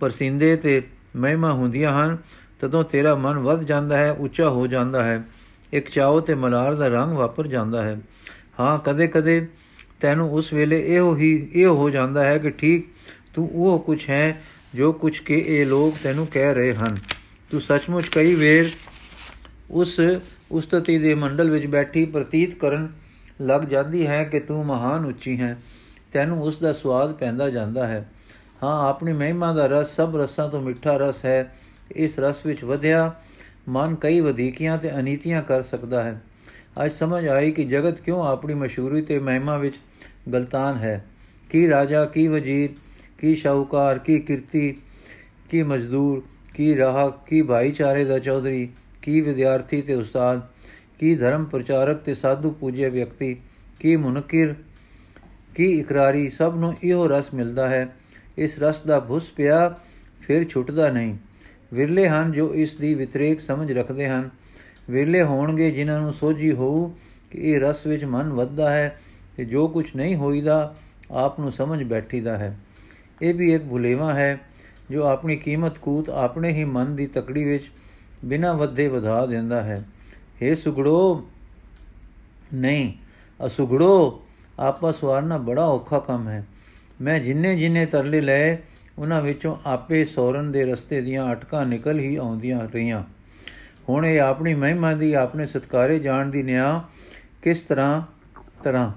[0.00, 0.82] ਪਰਸਿੰਦੇ ਤੇ
[1.16, 2.18] ਮਹਿਮਾ ਹੁੰਦੀਆਂ ਹਨ
[2.60, 5.24] ਤਦੋਂ ਤੇਰਾ ਮਨ ਵੱਧ ਜਾਂਦਾ ਹੈ, ਉੱਚਾ ਹੋ ਜਾਂਦਾ ਹੈ।
[5.72, 8.00] ਇੱਕ ਚਾਉ ਤੇ ਮਲਾਰ ਦਾ ਰੰਗ ਵਾਪਰ ਜਾਂਦਾ ਹੈ।
[8.60, 9.48] ਹਾਂ, ਕਦੇ-ਕਦੇ
[10.00, 12.86] ਤੈਨੂੰ ਉਸ ਵੇਲੇ ਇਹੋ ਹੀ, ਇਹ ਹੋ ਜਾਂਦਾ ਹੈ ਕਿ ਠੀਕ,
[13.34, 14.42] ਤੂੰ ਉਹ ਕੁਝ ਹੈ
[14.74, 16.96] ਜੋ ਕੁਝ ਕੇ ਇਹ ਲੋਕ ਤੈਨੂੰ ਕਹਿ ਰਹੇ ਹਨ।
[17.50, 18.70] ਤੂੰ ਸੱਚਮੁੱਚ ਕਈ ਵੇਰ
[19.70, 20.00] ਉਸ
[20.50, 22.92] ਉਸਤਤੀ ਦੇ ਮੰਡਲ ਵਿੱਚ ਬੈਠੀ ਪ੍ਰਤੀਤ ਕਰਨ
[23.42, 25.58] ਲੱਗ ਜਾਂਦੀ ਹੈ ਕਿ ਤੂੰ ਮਹਾਨ ਉੱਚੀ ਹੈ।
[26.12, 28.10] ਤੈਨੂੰ ਉਸ ਦਾ ਸਵਾਦ ਪੈਂਦਾ ਜਾਂਦਾ ਹੈ।
[28.62, 31.56] ਹਾਂ, ਆਪਣੀ ਮਹਿਮਾ ਦਾ ਰਸ ਸਭ ਰਸਾਂ ਤੋਂ ਮਿੱਠਾ ਰਸ ਹੈ।
[31.92, 33.14] ਇਸ ਰਸ ਵਿੱਚ ਵਧਿਆ,
[33.68, 36.22] ਮਨ ਕਈ ਵਧੀਕੀਆਂ ਤੇ ਅਨੀਤੀਆਂ ਕਰ ਸਕਦਾ ਹੈ।
[36.84, 39.74] ਅੱਜ ਸਮਝ ਆਈ ਕਿ ਜਗਤ ਕਿਉਂ ਆਪਣੀ ਮਸ਼ਹੂਰੀ ਤੇ ਮਹਿਮਾ ਵਿੱਚ
[40.32, 41.04] ਗਲਤਾਨ ਹੈ।
[41.50, 42.70] ਕੀ ਰਾਜਾ, ਕੀ ਵਜ਼ੀਰ,
[43.18, 44.76] ਕੀ ਸ਼ਾਹੂਕਾਰ, ਕੀ ਕਿਰਤੀ,
[45.50, 46.22] ਕੀ ਮਜ਼ਦੂਰ,
[46.54, 48.68] ਕੀ ਰਾਹ ਕੀ ਭਾਈਚਾਰੇ ਦਾ ਚੌਧਰੀ,
[49.02, 50.40] ਕੀ ਵਿਦਿਆਰਥੀ ਤੇ ਉਸਤਾਦ,
[50.98, 53.36] ਕੀ ਧਰਮ ਪ੍ਰਚਾਰਕ ਤੇ ਸਾਧੂ ਪੂਜਿਆ ਵਿਅਕਤੀ,
[53.80, 54.54] ਕੀ ਮੁਨਕਿਰ,
[55.54, 57.96] ਕੀ ਇਕਰਾਰੀ, ਸਭ ਨੂੰ ਇਹੋ ਰਸ ਮਿਲਦਾ ਹੈ।
[58.38, 59.78] ਇਸ ਰਸ ਦਾ ਭੁਸ ਪਿਆ,
[60.20, 61.16] ਫਿਰ ਛੁੱਟਦਾ ਨਹੀਂ।
[61.74, 64.30] ਵਿਰਲੇ ਹਨ ਜੋ ਇਸ ਦੀ ਵਿਤਰੇਕ ਸਮਝ ਰੱਖਦੇ ਹਨ।
[64.90, 66.88] ਵਿਰਲੇ ਹੋਣਗੇ ਜਿਨ੍ਹਾਂ ਨੂੰ ਸੋਝੀ ਹੋਊ
[67.30, 69.00] ਕਿ ਇਹ ਰਸ ਵਿੱਚ ਮਨ ਵੱਧਦਾ ਹੈ
[69.36, 70.74] ਤੇ ਜੋ ਕੁਝ ਨਹੀਂ ਹੋਈਦਾ,
[71.10, 72.58] ਆਪ ਨੂੰ ਸਮਝ ਬੈਠੀਦਾ ਹੈ।
[73.22, 74.40] ਇਹ ਵੀ ਇੱਕ ਭੁਲੇਵਾ ਹੈ
[74.90, 77.70] ਜੋ ਆਪਣੀ ਕੀਮਤ ਕੂਤ ਆਪਣੇ ਹੀ ਮਨ ਦੀ ਤਕੜੀ ਵਿੱਚ
[78.24, 79.84] ਬਿਨਾਂ ਵੱਧੇ ਵਧਾ ਦਿੰਦਾ ਹੈ।
[80.42, 81.28] हे ਸੁਗੜੋ,
[82.54, 82.92] ਨਹੀਂ,
[83.46, 84.22] ਅਸੁਗੜੋ
[84.58, 86.46] ਆਪਸ ਵਾਰਨਾ ਬੜਾ ਔਖਾ ਕੰਮ ਹੈ।
[87.00, 88.56] ਮੈਂ ਜਿੰਨੇ ਜਿੰਨੇ ਤਰਲੇ ਲਏ
[88.98, 93.04] ਉਹਨਾਂ ਵਿੱਚੋਂ ਆਪੇ ਸੌਰਨ ਦੇ ਰਸਤੇ ਦੀਆਂ ਅਟਕਾਂ ਨਿਕਲ ਹੀ ਆਉਂਦੀਆਂ ਰਹੀਆਂ।
[93.88, 96.84] ਹੁਣ ਇਹ ਆਪਣੀ ਮਹਿਮਾ ਦੀ, ਆਪਣੇ ਸਤਕਾਰੇ ਜਾਣ ਦੀ ਨਿਆ
[97.42, 98.02] ਕਿਸ ਤਰ੍ਹਾਂ
[98.62, 98.92] ਤਰ੍ਹਾਂ?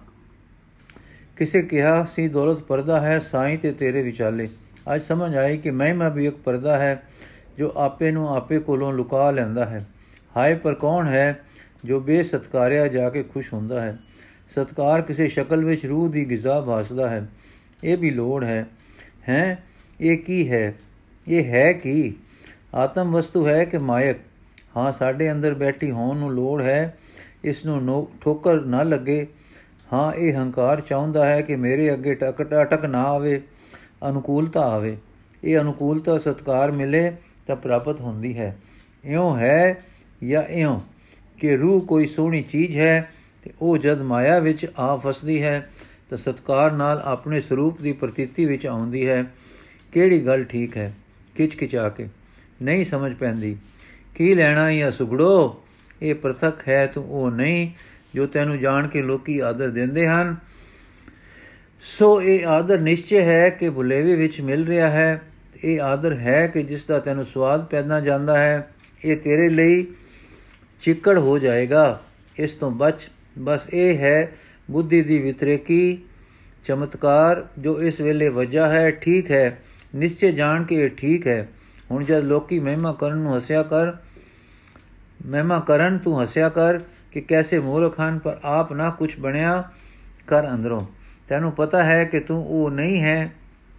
[1.38, 4.50] ਕਿਸੇ ਕਿਹਾ, ਸੀ ਦੌਲਤ ਪਰਦਾ ਹੈ, ਸਾਈਂ ਤੇ ਤੇਰੇ ਵਿਚਾਲੇ।
[4.96, 7.03] ਅੱਜ ਸਮਝ ਆਈ ਕਿ ਮਹਿਮਾ ਵੀ ਇੱਕ ਪਰਦਾ ਹੈ,
[7.58, 9.88] ਜੋ ਆਪੇ ਨੂੰ ਆਪੇ ਕੋਲੋਂ ਲੁਕਾ ਲੈਂਦਾ ਹੈ।
[10.38, 11.39] ਹਾਏ, ਪਰ ਕੌਣ ਹੈ
[11.86, 14.00] ਜੋ ਬੇਸਤਕਾਰਿਆ ਜਾ ਕੇ ਖੁਸ਼ ਹੁੰਦਾ ਹੈ?
[14.50, 17.27] ਸਤਕਾਰ ਕਿਸੇ ਸ਼ਕਲ ਵਿੱਚ ਰੂਹ ਦੀ ਗਿਜ਼ਾ ਭਾਸਦਾ ਹੈ।
[17.84, 18.65] ਇਹ ਵੀ ਲੋੜ ਹੈ
[19.29, 19.63] ਹੈ?
[20.01, 20.75] ਇਹ ਕੀ ਹੈ?
[21.27, 22.13] ਇਹ ਹੈ ਕੀ?
[22.75, 24.18] ਆਤਮ ਵਸਤੂ ਹੈ ਕਿ ਮਾਇਕ?
[24.77, 26.98] ਹਾਂ, ਸਾਡੇ ਅੰਦਰ ਬੈਠੀ ਹੋਣ ਨੂੰ ਲੋੜ ਹੈ।
[27.44, 29.27] ਇਸ ਨੂੰ ਠੋਕਰ ਨਾ ਲੱਗੇ।
[29.94, 33.41] ਹਾਂ, ਇਹ ਹੰਕਾਰ ਚਾਹੁੰਦਾ ਹੈ ਕਿ ਮੇਰੇ ਅੱਗੇ ਟਕ ਟਕ ਨਾ ਆਵੇ,
[34.10, 34.98] ਅਨੁਕੂਲਤਾ ਆਵੇ।
[35.44, 37.12] ਇਹ ਅਨੁਕੂਲਤਾ ਸਤਕਾਰ ਮਿਲੇ
[37.48, 38.58] ਤਾਂ ਪ੍ਰਾਪਤ ਹੁੰਦੀ ਹੈ।
[39.06, 39.77] ਇਉਂ ਹੈ
[40.29, 40.79] ਜਾਂ ਇਉਂ
[41.39, 43.12] ਕਿ ਰੂਹ ਕੋਈ ਸੋਹਣੀ ਚੀਜ਼ ਹੈ
[43.44, 45.70] ਤੇ ਉਹ ਜਦ ਮਾਇਆ ਵਿੱਚ ਆ ਫਸਦੀ ਹੈ
[46.10, 49.25] ਤਾਂ ਸਤਕਾਰ ਨਾਲ ਆਪਣੇ ਸਰੂਪ ਦੀ ਪ੍ਰਤੀਤੀ ਵਿੱਚ ਆਉਂਦੀ ਹੈ।
[49.93, 50.93] ਕਿਹੜੀ ਗੱਲ ਠੀਕ ਹੈ?
[51.36, 52.08] ਕਿਚ ਕਿਚਾ ਕੇ।
[52.62, 53.58] ਨਹੀਂ ਸਮਝ ਪੈਂਦੀ।
[54.15, 55.63] ਕੀ ਲੈਣਾ ਜਾਂ ਸੁਗੜੋ?
[56.01, 57.72] ਇਹ ਪ੍ਰਤੱਖ ਹੈ ਤੂੰ, ਉਹ ਨਹੀਂ,
[58.15, 60.36] ਜੋ ਤੈਨੂੰ ਜਾਣ ਕੇ ਲੋਕੀ ਆਦਰ ਦਿੰਦੇ ਹਨ।
[61.81, 65.22] ਸੋ ਇਹ ਆਦਰ ਨਿਸ਼ਚੈ ਹੈ ਕਿ ਭੁਲੇਵੇ ਵਿੱਚ ਮਿਲ ਰਿਹਾ ਹੈ।
[65.63, 68.72] ਇਹ ਆਦਰ ਹੈ ਕਿ ਜਿਸ ਦਾ ਤੈਨੂੰ ਸਵਾਦ ਪੈਦਾ ਜਾਂਦਾ ਹੈ,
[69.05, 69.88] ਇਹ ਤੇਰੇ ਲਈ
[70.81, 72.03] ਚਿੱਕੜ ਹੋ ਜਾਏਗਾ।
[72.39, 74.31] ਇਸ ਤੋਂ ਬਚ ਬਸ ਇਹ ਹੈ
[74.72, 75.98] ਬੁੱਧੀ ਦੀ ਵਿਤਰੇਕੀ
[76.65, 79.63] ਚਮਤਕਾਰ, ਜੋ ਇਸ ਵੇਲੇ ਵਜ੍ਹਾ ਹੈ, ਠੀਕ ਹੈ।
[79.96, 81.48] ਨਿਸ਼ਚੈ ਜਾਣ ਕੇ ਇਹ ਠੀਕ ਹੈ।
[81.91, 83.91] ਹੁਣ ਜਦ ਲੋਕੀ ਮਹਿਮਾ ਕਰਨ ਨੂੰ ਹੱਸਿਆ ਕਰ,
[85.25, 86.79] ਮਹਿਮਾ ਕਰਨ ਤੂੰ ਹੱਸਿਆ ਕਰ
[87.12, 89.63] ਕਿ ਕੈਸੇ ਮੂਰਖ ਹਨ, ਪਰ ਆਪ ਨਾ ਕੁਝ ਬਣਿਆ
[90.27, 90.86] ਕਰ ਅੰਦਰੋਂ।
[91.29, 93.34] ਤੈਨੂੰ ਪਤਾ ਹੈ ਕਿ ਤੂੰ ਉਹ ਨਹੀਂ ਹੈ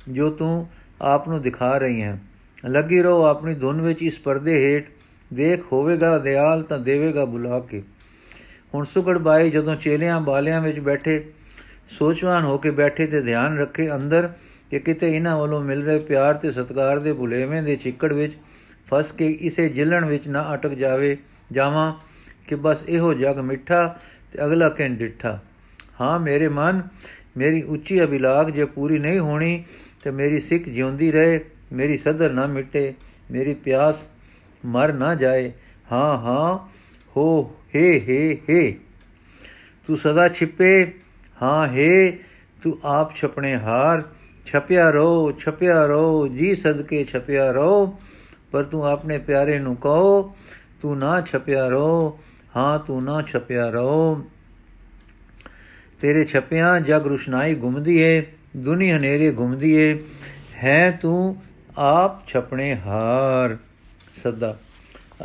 [0.08, 0.66] ਜੋ ਤੂੰ
[1.02, 2.18] ਆਪ ਨੂੰ ਦਿਖਾ ਰਹੀ ਹੈ।
[2.66, 4.88] ਲੱਗੀ ਰਹੋ ਆਪਣੀ ਧੁਨ ਵਿੱਚ ਇਸ ਪਰਦੇ ਹੇਠ।
[5.34, 7.82] ਦੇਖ, ਹੋਵੇਗਾ ਦਿਆਲ ਤਾਂ ਦੇਵੇਗਾ ਬੁਲਾ ਕੇ।
[8.74, 11.24] ਹੁਣ ਸੁਗੜ ਬਾਈ ਜਦੋਂ ਚੇਲਿਆਂ ਬਾਲਿਆਂ ਵਿੱਚ ਬੈਠੇ,
[11.90, 14.28] ਸੋਚਵਾਨ ਹੋ ਕੇ ਬੈਠੇ ਤੇ ਧਿਆਨ ਰੱਖੇ, ਅੰਦਰ
[14.70, 18.36] ਕਿ ਕਿਤੇ ਇਹਨਾਂ ਵੱਲੋਂ ਮਿਲ ਰਹੇ ਪਿਆਰ ਤੇ ਸਤਿਕਾਰ ਦੇ ਭੁਲੇਵੇਂ ਦੇ ਚਿੱਕੜ ਵਿੱਚ
[18.90, 21.16] ਫਸ ਕੇ ਇਸੇ ਜਿਲਣ ਵਿੱਚ ਨਾ ਅਟਕ ਜਾਵੇ,
[21.52, 21.94] ਜਾਵਾਂ
[22.48, 23.98] ਕਿ ਬਸ ਇਹੋ ਜਗ ਮਿੱਠਾ
[24.32, 25.38] ਤੇ ਅਗਲਾ ਕਹਿੰ ਡਿੱਠਾ,
[26.00, 26.82] ਹਾਂ ਮੇਰੇ ਮਨ,
[27.36, 29.64] ਮੇਰੀ ਉੱਚੀ ਅਭਿਲਾਖ ਜੇ ਪੂਰੀ ਨਹੀਂ ਹੋਣੀ
[30.02, 31.40] ਤੇ ਮੇਰੀ ਸਿੱਖ ਜਿਉਂਦੀ ਰਹੇ,
[31.72, 32.94] ਮੇਰੀ ਸਦਰ ਨਾ ਮਿਟੇ,
[33.30, 34.08] ਮੇਰੀ ਪਿਆਸ
[34.66, 35.52] ਮਰ ਨਾ ਜਾਏ,
[35.92, 36.58] ਹਾਂ ਹਾਂ,
[37.16, 38.74] ਹੋ, ਹੇ ਹੇ ਹੇ,
[39.86, 40.92] ਤੂੰ ਸਦਾ ਛਿਪੇ,
[41.42, 42.18] ਹਾਂ, ਹੇ,
[42.62, 44.02] ਤੂੰ ਆਪ ਛਪਣੇ ਹਾਰ
[44.46, 47.98] ਛਪਿਆ ਰੋ ਛਪਿਆ ਰੋ ਜੀ ਸਦਕੇ ਛਪਿਆ ਰੋ
[48.52, 50.34] ਪਰ ਤੂੰ ਆਪਣੇ ਪਿਆਰੇ ਨੂੰ ਕਹੋ,
[50.82, 52.18] ਤੂੰ ਨਾ ਛਪਿਆ ਰੋ
[52.56, 54.24] ਹਾਂ ਤੂੰ ਨਾ ਛਪਿਆ ਰੋ
[56.00, 60.04] ਤੇਰੇ ਛਪਿਆਂ ਜਗ ਰੁਸ਼ਨਾਈ ਘੁੰਮਦੀ ਏ, ਦੁਨੀ ਹਨੇਰੇ ਘੁੰਮਦੀ ਏ,
[60.64, 61.42] ਹੈ ਤੂੰ
[61.78, 63.56] ਆਪ ਛਪਣੇ ਹਾਰ।
[64.24, 64.58] ਸਦਾ।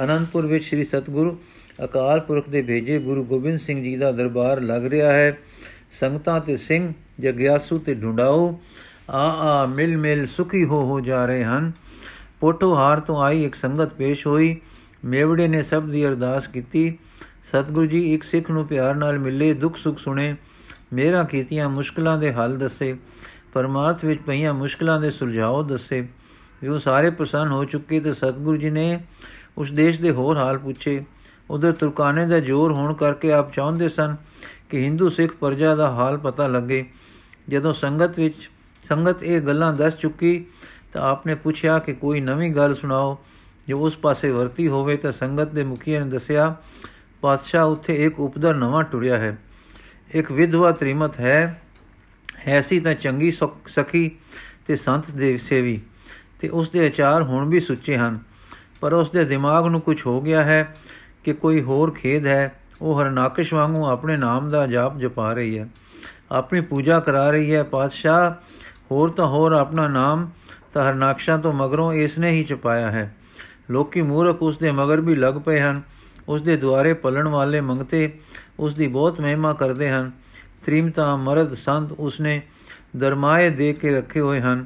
[0.04, 1.38] ਅਨੰਦਪੁਰ ਵਿੱਚ ਸ੍ਰੀ ਸਤਗੁਰੂ
[1.84, 5.38] ਅਕਾਲ ਪੁਰਖ ਦੇ ਭੇਜੇ ਗੁਰੂ ਗੋਬਿੰਦ ਸਿੰਘ ਜੀ ਦਾ ਦਰਬਾਰ ਲੱਗ ਰਿਹਾ ਹੈ।
[6.00, 8.60] ਸੰਗਤਾਂ ਤੇ ਸਿੰਘ, ਜਗਿਆਸੂ ਤੇ ਢੁੰਡਾਓ
[9.12, 11.72] ਆ ਆ ਮਿਲ ਮਿਲ ਸੁਖੀ ਹੋ ਹੋ ਜਾ ਰਹੇ ਹਨ।
[12.40, 14.62] ਪੋਟੋ ਹਾਰ ਤੋਂ ਆਈ ਇੱਕ ਸੰਗਤ ਪੇਸ਼ ਹੋਈ।
[15.06, 16.98] ਮੇਵੜੇ ਨੇ ਸਭ ਦੀ ਅਰਦਾਸ ਕੀਤੀ।
[17.44, 20.36] ਸਤਿਗੁਰੂ ਜੀ ਇੱਕ ਸਿੱਖ ਨੂੰ ਪਿਆਰ ਨਾਲ ਮਿਲੇ, ਦੁੱਖ ਸੁੱਖ ਸੁਣੇ।
[20.94, 22.98] ਮੇਰਾ ਕੀਤੀਆਂ ਮੁਸ਼ਕਲਾਂ ਦੇ ਹੱਲ ਦੱਸੇ।
[23.54, 26.08] ਪਰਮਾਰਥ ਵਿੱਚ ਪਈਆਂ ਮੁਸ਼ਕਲਾਂ ਦੇ ਸੁਲਝਾਓ ਦੱਸੇ।
[26.64, 29.04] ਜੋ ਸਾਰੇ ਪ੍ਰਸੰਨ ਹੋ ਚੁੱਕੇ ਤੇ ਸਤਿਗੁਰੂ ਜੀ ਨੇ
[29.58, 31.04] ਉਸ ਦੇਸ਼ ਦੇ ਹੋਰ ਹਾਲ ਪੁੱਛੇ।
[31.50, 34.16] ਉਧਰ ਤੁਰਕਾਨੇ ਦਾ ਜ਼ੋਰ ਹੋਣ ਕਰਕੇ ਆਪ ਚਾਹੁੰਦੇ ਸਨ
[34.70, 36.86] ਕਿ ਹਿੰਦੂ ਸਿੱਖ ਪਰਜਾ ਦਾ ਹਾਲ ਪਤਾ ਲੱਗੇ।
[37.50, 38.52] ਜਦੋਂ ਸੰਗਤ ਵਿੱਚ
[38.88, 40.46] ਸੰਗਤ ਇਹ ਗੱਲਾਂ ਦੱਸ ਚੁੱਕੀ
[40.94, 43.18] ਤਾਂ ਆਪਨੇ ਪੁੱਛਿਆ ਕਿ ਕੋਈ ਨਵੀਂ ਗੱਲ ਸੁਣਾਓ।
[43.68, 46.56] ਜੋ ਉਸ ਪਾਸੇ ਵਰਤੀ ਹੋਵੇ ਤਾਂ ਸੰਗਤ ਦੇ ਮੁਖੀਏ ਨੇ ਦੱਸਿਆ,
[47.22, 49.38] ਪਾਤਸ਼ਾਹ ਉੱਥੇ ਇੱਕ ਉਪਦਰ ਨਵਾਂ ਟੁਰਿਆ ਹੈ।
[50.12, 51.62] ਇੱਕ ਵਿਧਵਾ ਤ੍ਰਿਮਤ ਹੈ।
[52.46, 53.32] ਐਸੀ ਤਾਂ ਚੰਗੀ
[53.68, 54.12] ਸਖੀ
[54.68, 55.82] ਤੇ ਸੰਤ ਦੇ ਸੇਵੀ
[56.40, 58.20] ਤੇ ਉਸ ਦੇ ਆਚਾਰ ਹੁਣ ਵੀ ਸੁੱਚੇ ਹਨ।
[58.82, 60.76] ਪਰ ਉਸ ਦੇ ਦਿਮਾਗ ਨੂੰ ਕੁਝ ਹੋ ਗਿਆ ਹੈ
[61.24, 65.70] ਕਿ ਕੋਈ ਹੋਰ ਖੇਦ ਹੈ। ਉਹ ਹਰਨਾਕਸ਼ ਵਾਂਗੂ ਆਪਣੇ ਨਾਮ ਦਾ ਜਾਪ ਜਪਾ ਰਹੀ ਹੈ।
[66.32, 68.32] ਆਪਣੀ ਪੂਜਾ ਕਰਾ ਰਹੀ ਹੈ। ਪਾਤਸ਼ਾਹ
[68.92, 70.30] ਹੋਰ ਤਾਂ ਹੋਰ ਆਪਣਾ ਨਾਮ
[70.74, 73.16] ਤਾਂ ਹਰਨਾਕਸ਼ਾਂ ਤੋਂ ਮਗਰੋਂ ਇਸ ਨੇ ਹੀ ਚਪਾਇਆ ਹੈ।
[73.70, 75.82] ਲੋਕੀ ਮੂਰਖ ਉਸ ਦੇ ਮਗਰ ਵੀ ਲੱਗ ਪਏ ਹਨ।
[76.30, 78.20] ਉਸ ਦੇ ਦੁਆਰੇ ਪਲਣ ਵਾਲੇ ਮੰਗਤੇ
[78.60, 80.12] ਉਸ ਦੀ ਬਹੁਤ ਮਹਿਮਾ ਕਰਦੇ ਹਨ।
[80.66, 82.42] ਤ੍ਰਿਮਤਾ, ਮਰਦ, ਸੰਤ ਉਸਨੇ
[82.98, 84.66] ਦਰਮਾਏ ਦੇ ਕੇ ਰੱਖੇ ਹੋਏ ਹਨ।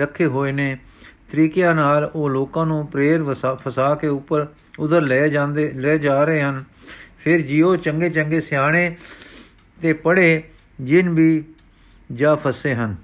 [0.00, 0.78] ਰੱਖੇ ਹੋਏ ਨੇ।
[1.32, 4.46] ਤਰੀਕਿਆਂ ਨਾਲ ਉਹ ਲੋਕਾਂ ਨੂੰ ਪ੍ਰੇਰ ਫਸਾ ਕੇ ਉੱਪਰ,
[4.78, 6.64] ਉਧਰ ਲੈ ਜਾਂਦੇ, ਲੈ ਜਾ ਰਹੇ ਹਨ।
[7.18, 8.96] ਫਿਰ ਜਿਉ ਚੰਗੇ ਚੰਗੇ ਸਿਆਣੇ
[9.82, 10.42] ਤੇ ਪੜੇ
[10.80, 11.44] ਜਿਨ ਵੀ
[12.12, 12.96] ਜਾ ਫਸੇ ਹਨ।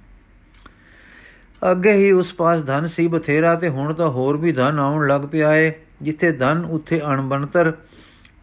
[1.71, 5.21] ਅੱਗੇ ਹੀ ਉਸ ਪਾਸ ਧਨ ਸੀ ਬਥੇਰਾ ਤੇ ਹੁਣ ਤਾਂ ਹੋਰ ਵੀ ਧਨ ਆਉਣ ਲੱਗ
[5.21, 7.73] ਪਿਆ ਏ, ਜਿੱਥੇ ਧਨ ਉੱਥੇ ਅਣਬਣਤਰ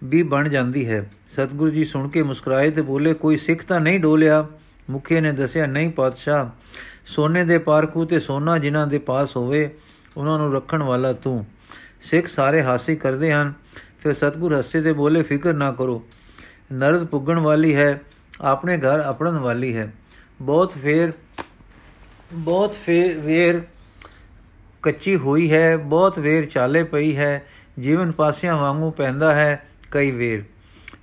[0.03, 3.99] ਵੀ ਬਣ ਜਾਂਦੀ ਹੈ। ਸਤਿਗੁਰੂ ਜੀ ਸੁਣ ਕੇ ਮੁਸਕਰਾਏ ਤੇ ਬੋਲੇ, ਕੋਈ ਸਿੱਖ ਤਾਂ ਨਹੀਂ
[3.99, 4.47] ਡੋਲਿਆ?
[4.89, 6.49] ਮੁਖੇ ਨੇ ਦੱਸਿਆ, ਨਹੀਂ ਪਾਤਸ਼ਾਹ,
[7.05, 9.69] ਸੋਨੇ ਦੇ ਪਾਰਖੂ ਤੇ ਸੋਨਾ ਜਿਨ੍ਹਾਂ ਦੇ ਪਾਸ ਹੋਵੇ,
[10.17, 11.45] ਉਹਨਾਂ ਨੂੰ ਰੱਖਣ ਵਾਲਾ ਤੂੰ।
[12.01, 13.53] ਸਿੱਖ ਸਾਰੇ ਹਾਸੀ ਕਰਦੇ ਹਨ।
[13.99, 16.03] ਫਿਰ ਸਤਗੁਰ ਹੱਸੇ ਤੇ ਬੋਲੇ, ਫਿਕਰ ਨਾ ਕਰੋ,
[16.73, 18.01] ਨਰਦ ਪੁੱਗਣ ਵਾਲੀ ਹੈ,
[18.41, 19.93] ਆਪਣੇ ਘਰ ਆਪਣਨ ਵਾਲੀ ਹੈ।
[20.41, 21.13] ਬਹੁਤ ਫੇਰ
[22.33, 23.61] ਬਹੁਤ ਫੇਰ ਵੇਰ
[24.83, 27.43] ਕੱਚੀ ਹੋਈ ਹੈ, ਬਹੁਤ ਵੇਰ ਚਾਲੇ ਪਈ ਹੈ,
[27.79, 30.43] ਜੀਵਨ ਪਾਸਿਆਂ ਵਾਂਗੂ ਪੈਂਦਾ ਹੈ ਕਈ ਵੇਰ।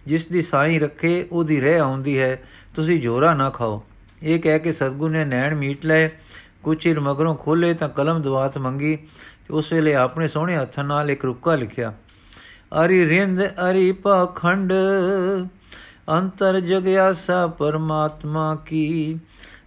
[0.06, 2.42] ਜਿਸ ਦੀ ਸਾਈ ਰੱਖੇ, ਉਹਦੀ ਰਹਿ ਆਉਂਦੀ ਹੈ,
[2.76, 3.82] ਤੁਸੀਂ ਜੋਰਾ ਨਾ ਖਾਓ।
[4.23, 6.08] ਇਹ ਕਹਿ ਕੇ ਸਤਗੁਰ ਨੇ ਨੈਣ ਮੀਟ ਲਏ,
[6.62, 11.11] ਕੁਛ ਚਿਰ ਮਗਰੋਂ ਖੋਲੇ ਤਾਂ ਕਲਮ ਦਵਾਤ ਮੰਗੀ, ਤੇ ਉਸ ਵੇਲੇ ਆਪਣੇ ਸੋਹਣੇ ਹੱਥਾਂ ਨਾਲ
[11.11, 11.92] ਇੱਕ ਰੁੱਕਾ ਲਿਖਿਆ,
[12.85, 14.73] ਅਰੀ ਰਿੰਦ, ਅਰੀ ਪਖੰਡ,
[16.11, 19.18] ਅੰਤਰ ਜਗਿਆਸਾ ਪਰਮਾਤਮਾ ਕੀ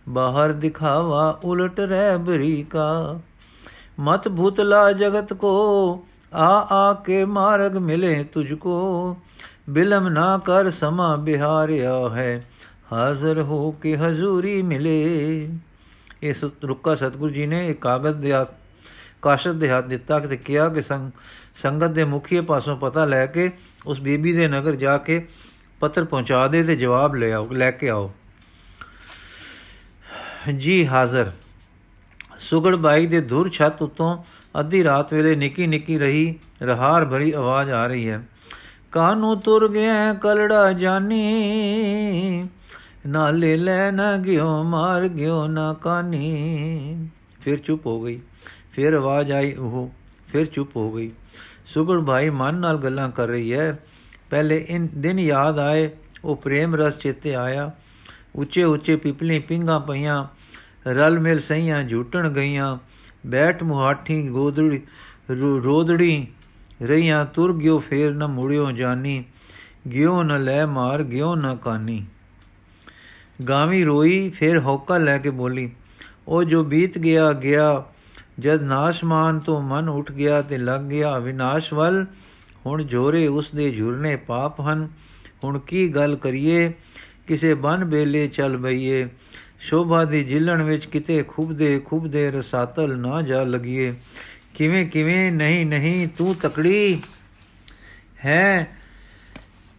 [0.07, 3.19] ਬਾਹਰ ਦਿਖਾਵਾ ਉਲਟ ਰਹਿ ਬਰੀ ਕਾ
[3.99, 5.51] ਮਤ ਭੂਤਲਾ ਜਗਤ ਕੋ
[6.35, 9.15] ਆ ਆ ਕੇ ਮਾਰਗ ਮਿਲੇ ਤੁਝ ਕੋ
[9.69, 12.41] ਬਿਲਮ ਨਾ ਕਰ ਸਮਾ ਬਿਹਾਰਿਆ ਹੈ
[12.91, 15.49] ਹਾਜ਼ਰ ਹੋ ਕੇ ਹਜ਼ੂਰੀ ਮਿਲੇ
[16.21, 18.53] ਇਸ ਰੁੱਕਾ ਸਤਗੁਰੂ ਜੀ ਨੇ ਇੱਕ ਕਾਗਜ਼ ਦੇ ਹੱਥ
[19.21, 20.81] ਕਾਸ਼ਤ ਦੇ ਹੱਥ ਦਿੱਤਾ ਤੇ ਕਿਹਾ ਕਿ
[21.61, 23.49] ਸੰਗਤ ਦੇ ਮੁਖੀਏ ਪਾਸੋਂ ਪਤਾ ਲੈ ਕੇ
[23.85, 25.21] ਉਸ ਬੀਬੀ ਦੇ ਨਗਰ ਜਾ ਕੇ
[25.81, 28.11] ਪੱਤਰ ਪਹੁੰਚਾ ਦੇ ਤੇ ਜਵਾਬ ਲੈ ਆਓ ਲੈ ਕੇ ਆਓ
[30.57, 31.31] ਜੀ ਹਾਜ਼ਰ।
[32.39, 34.23] ਸੁਗੜ ਬਾਈ ਦੇ ਧੁਰ ਛੱਤ ਉਤੋਂ
[34.59, 38.27] ਅੱਧੀ ਰਾਤ ਵੇਲੇ ਨਿੱਕੀ ਨਿੱਕੀ ਰਹੀ, ਰਹਾਰ ਭਰੀ ਆਵਾਜ਼ ਆ ਰਹੀ ਹੈ।
[38.91, 41.29] ਕਾਨੂੰ ਤੁਰ ਗਿਆ ਕਲੜਾ ਜਾਨੀ?
[43.07, 47.09] ਨਾ ਲੈ ਲੈ ਨਾ ਗਿਓ, ਮਾਰ ਗਿਓ ਨਾ ਕਾਨੀ।
[47.41, 48.19] ਫਿਰ ਚੁੱਪ ਹੋ ਗਈ।
[48.71, 49.93] ਫਿਰ ਆਵਾਜ਼ ਆਈ ਉਹ,
[50.27, 51.11] ਫਿਰ ਚੁੱਪ ਹੋ ਗਈ।
[51.73, 53.79] ਸੁਗੜ ਭਾਈ ਮਨ ਨਾਲ ਗੱਲਾਂ ਕਰ ਰਹੀ ਹੈ।
[54.29, 55.89] ਪਹਿਲੇ ਇਨ ਦਿਨ ਯਾਦ ਆਏ,
[56.23, 57.71] ਉਹ ਪ੍ਰੇਮ ਰਸ ਚੇਤੇ ਆਇਆ।
[58.35, 60.25] ਉੱਚੇ ਉੱਚੇ ਪਿਪਲੀ ਪਿੰਗਾ ਪਈਆਂ,
[60.87, 62.77] ਰਲ ਮਿਲ ਸਈਆਂ ਝੂਟਣ ਗਈਆਂ,
[63.27, 64.81] ਬੈਠ ਮੁਹਾਠੀ ਗੋਦੜੀ
[65.63, 66.27] ਰੋਦੜੀ
[66.81, 69.23] ਰਈਆਂ ਤੁਰ ਗਿਓ ਫੇਰ ਨ ਮੁੜਿਓ ਜਾਨੀ,
[69.91, 72.05] ਗਿਓ ਨ ਲੈ ਮਾਰ, ਗਿਓ ਨ ਕਾਨੀ।
[73.49, 75.69] ਗਾਵੀ ਰੋਈ, ਫੇਰ ਹੌਕਾ ਲੈ ਕੇ ਬੋਲੀ,
[76.27, 77.83] ਉਹ ਜੋ ਬੀਤ ਗਿਆ ਗਿਆ,
[78.39, 82.05] ਜਦ ਨਾਸ਼ਮਾਨ ਤੋਂ ਮਨ ਉੱਠ ਗਿਆ ਤੇ ਲੱਗ ਗਿਆ ਵਿਨਾਸ਼ ਵੱਲ,
[82.65, 84.87] ਹੁਣ ਜੋਰੇ ਉਸ ਦੇ ਝੁਰਨੇ ਪਾਪ ਹਨ,
[85.43, 86.71] ਹੁਣ ਕੀ ਗੱਲ ਕਰੀਏ
[87.27, 89.09] ਕਿਸੇ ਬਨ ਬੇਲੇ ਚੱਲ ਬਈਏ।
[89.59, 93.95] ਸ਼ੋਭਾ ਦੀ ਜਿਲਣ ਵਿੱਚ ਕਿਤੇ ਖੁਬਦੇ ਖੁਬਦੇ ਰਸਾਤਲ ਨਾ ਜਾ ਲਗੀਏ।
[94.55, 97.01] ਕਿਵੇਂ ਕਿਵੇਂ ਨਹੀਂ ਨਹੀਂ ਤੂੰ ਤਕੜੀ
[98.25, 98.67] ਹੈ।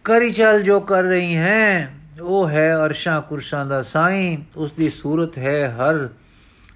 [0.03, 5.37] ਕਰੀ ਚੱਲ ਜੋ ਕਰ ਰਹੀ ਹੈ। ਉਹ ਹੈ ਅਰਸ਼ਾਂ ਕੁਰਸ਼ਾਂ ਦਾ ਸਾਈਂ। ਉਸ ਦੀ ਸੂਰਤ
[5.37, 6.09] ਹੈ ਹਰ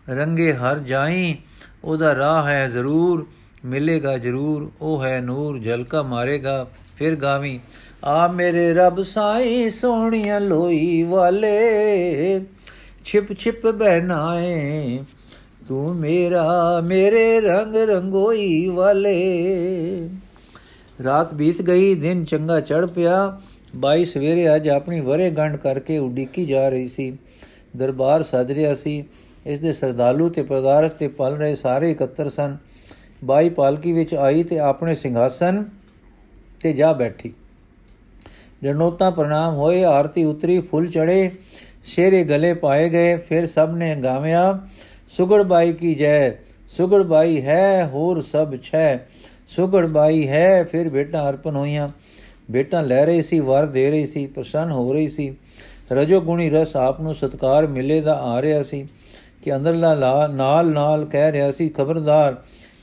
[0.09, 1.37] ਰੰਗੇ ਹਰ ਜਾਈ।
[1.83, 3.27] ਉਹਦਾ ਰਾਹ ਹੈ ਜ਼ਰੂਰ,
[3.65, 7.59] ਮਿਲੇਗਾ ਜ਼ਰੂਰ। ਉਹ ਹੈ ਨੂਰ, ਝਲਕਾ ਮਾਰੇਗਾ, ਫਿਰ ਗਾਵੀ।
[8.03, 12.41] ਆ ਮੇਰੇ ਰੱਬ ਸਾਈ ਸੋਹਣੀਆਂ ਲੋਈ ਵਾਲੇ।
[13.05, 14.99] ਛਿਪ ਛਿਪ ਬਹਿਨਾਏ
[15.67, 20.09] ਤੂੰ ਮੇਰਾ, ਮੇਰੇ ਰੰਗ ਰੰਗੋਈ ਵਾਲੇ।
[21.03, 23.39] ਰਾਤ ਬੀਤ ਗਈ, ਦਿਨ ਚੰਗਾ ਚੜ ਪਿਆ।
[23.75, 27.17] ਬਾਈ ਸਵੇਰੇ ਅੱਜ ਆਪਣੀ ਵਰੇ ਗੰਢ ਕਰਕੇ ਉਡੀਕੀ ਜਾ ਰਹੀ ਸੀ।
[27.77, 29.03] ਦਰਬਾਰ ਸਜ ਰਿਹਾ ਸੀ।
[29.45, 32.57] ਇਸ ਦੇ ਸਰਦਾਲੂ ਤੇ ਪਰਦਾਰਕ ਤੇ ਪਲ ਰਹੇ ਸਾਰੇ ਇਕੱਤਰ ਸਨ।
[33.23, 35.63] ਬਾਈ ਪਾਲਕੀ ਵਿੱਚ ਆਈ ਤੇ ਆਪਣੇ ਸਿੰਘਾਸਨ
[36.59, 37.33] ਤੇ ਜਾ ਬੈਠੀ।
[38.63, 41.31] ਜਨੋਤਾ ਪ੍ਰਣਾਮ ਹੋਏ, ਆਰਤੀ ਉਤਰੀ, ਫੁੱਲ ਚੜੇ
[41.83, 44.59] ਸ਼ੇਰੇ ਗਲੇ ਪਾਏ ਗਏ, ਫਿਰ ਸਭ ਨੇ ਗਾਵਿਆ,
[45.17, 46.31] ਸੁਗੜ ਬਾਈ ਕੀ ਜੈ,
[46.77, 48.97] ਸੁਗੜ ਬਾਈ ਹੈ, ਹੋਰ ਸਭ ਛੈ,
[49.47, 51.89] ਸੁਗੜ ਬਾਈ ਹੈ, ਫਿਰ ਬੇਟਾ ਅਰਪਣ ਹੋਈਆਂ।
[52.51, 55.35] ਬੇਟਾ ਲੈ ਰਹੀ ਸੀ, ਵਰ ਦੇ ਰਹੀ ਸੀ, ਪ੍ਰਸੰਨ ਹੋ ਰਹੀ ਸੀ।
[55.91, 58.87] ਰਜੋ ਗੁਣੀ ਰਸ ਆਪ ਨੂੰ ਸਤਕਾਰ ਮਿਲੇ ਦਾ ਆ ਰਿਹਾ ਸੀ,
[59.41, 62.35] ਕਿ ਅੰਦਰਲਾ ਨਾਲ ਨਾਲ ਕਹਿ ਰਿਹਾ ਸੀ, ਖਬਰਦਾਰ,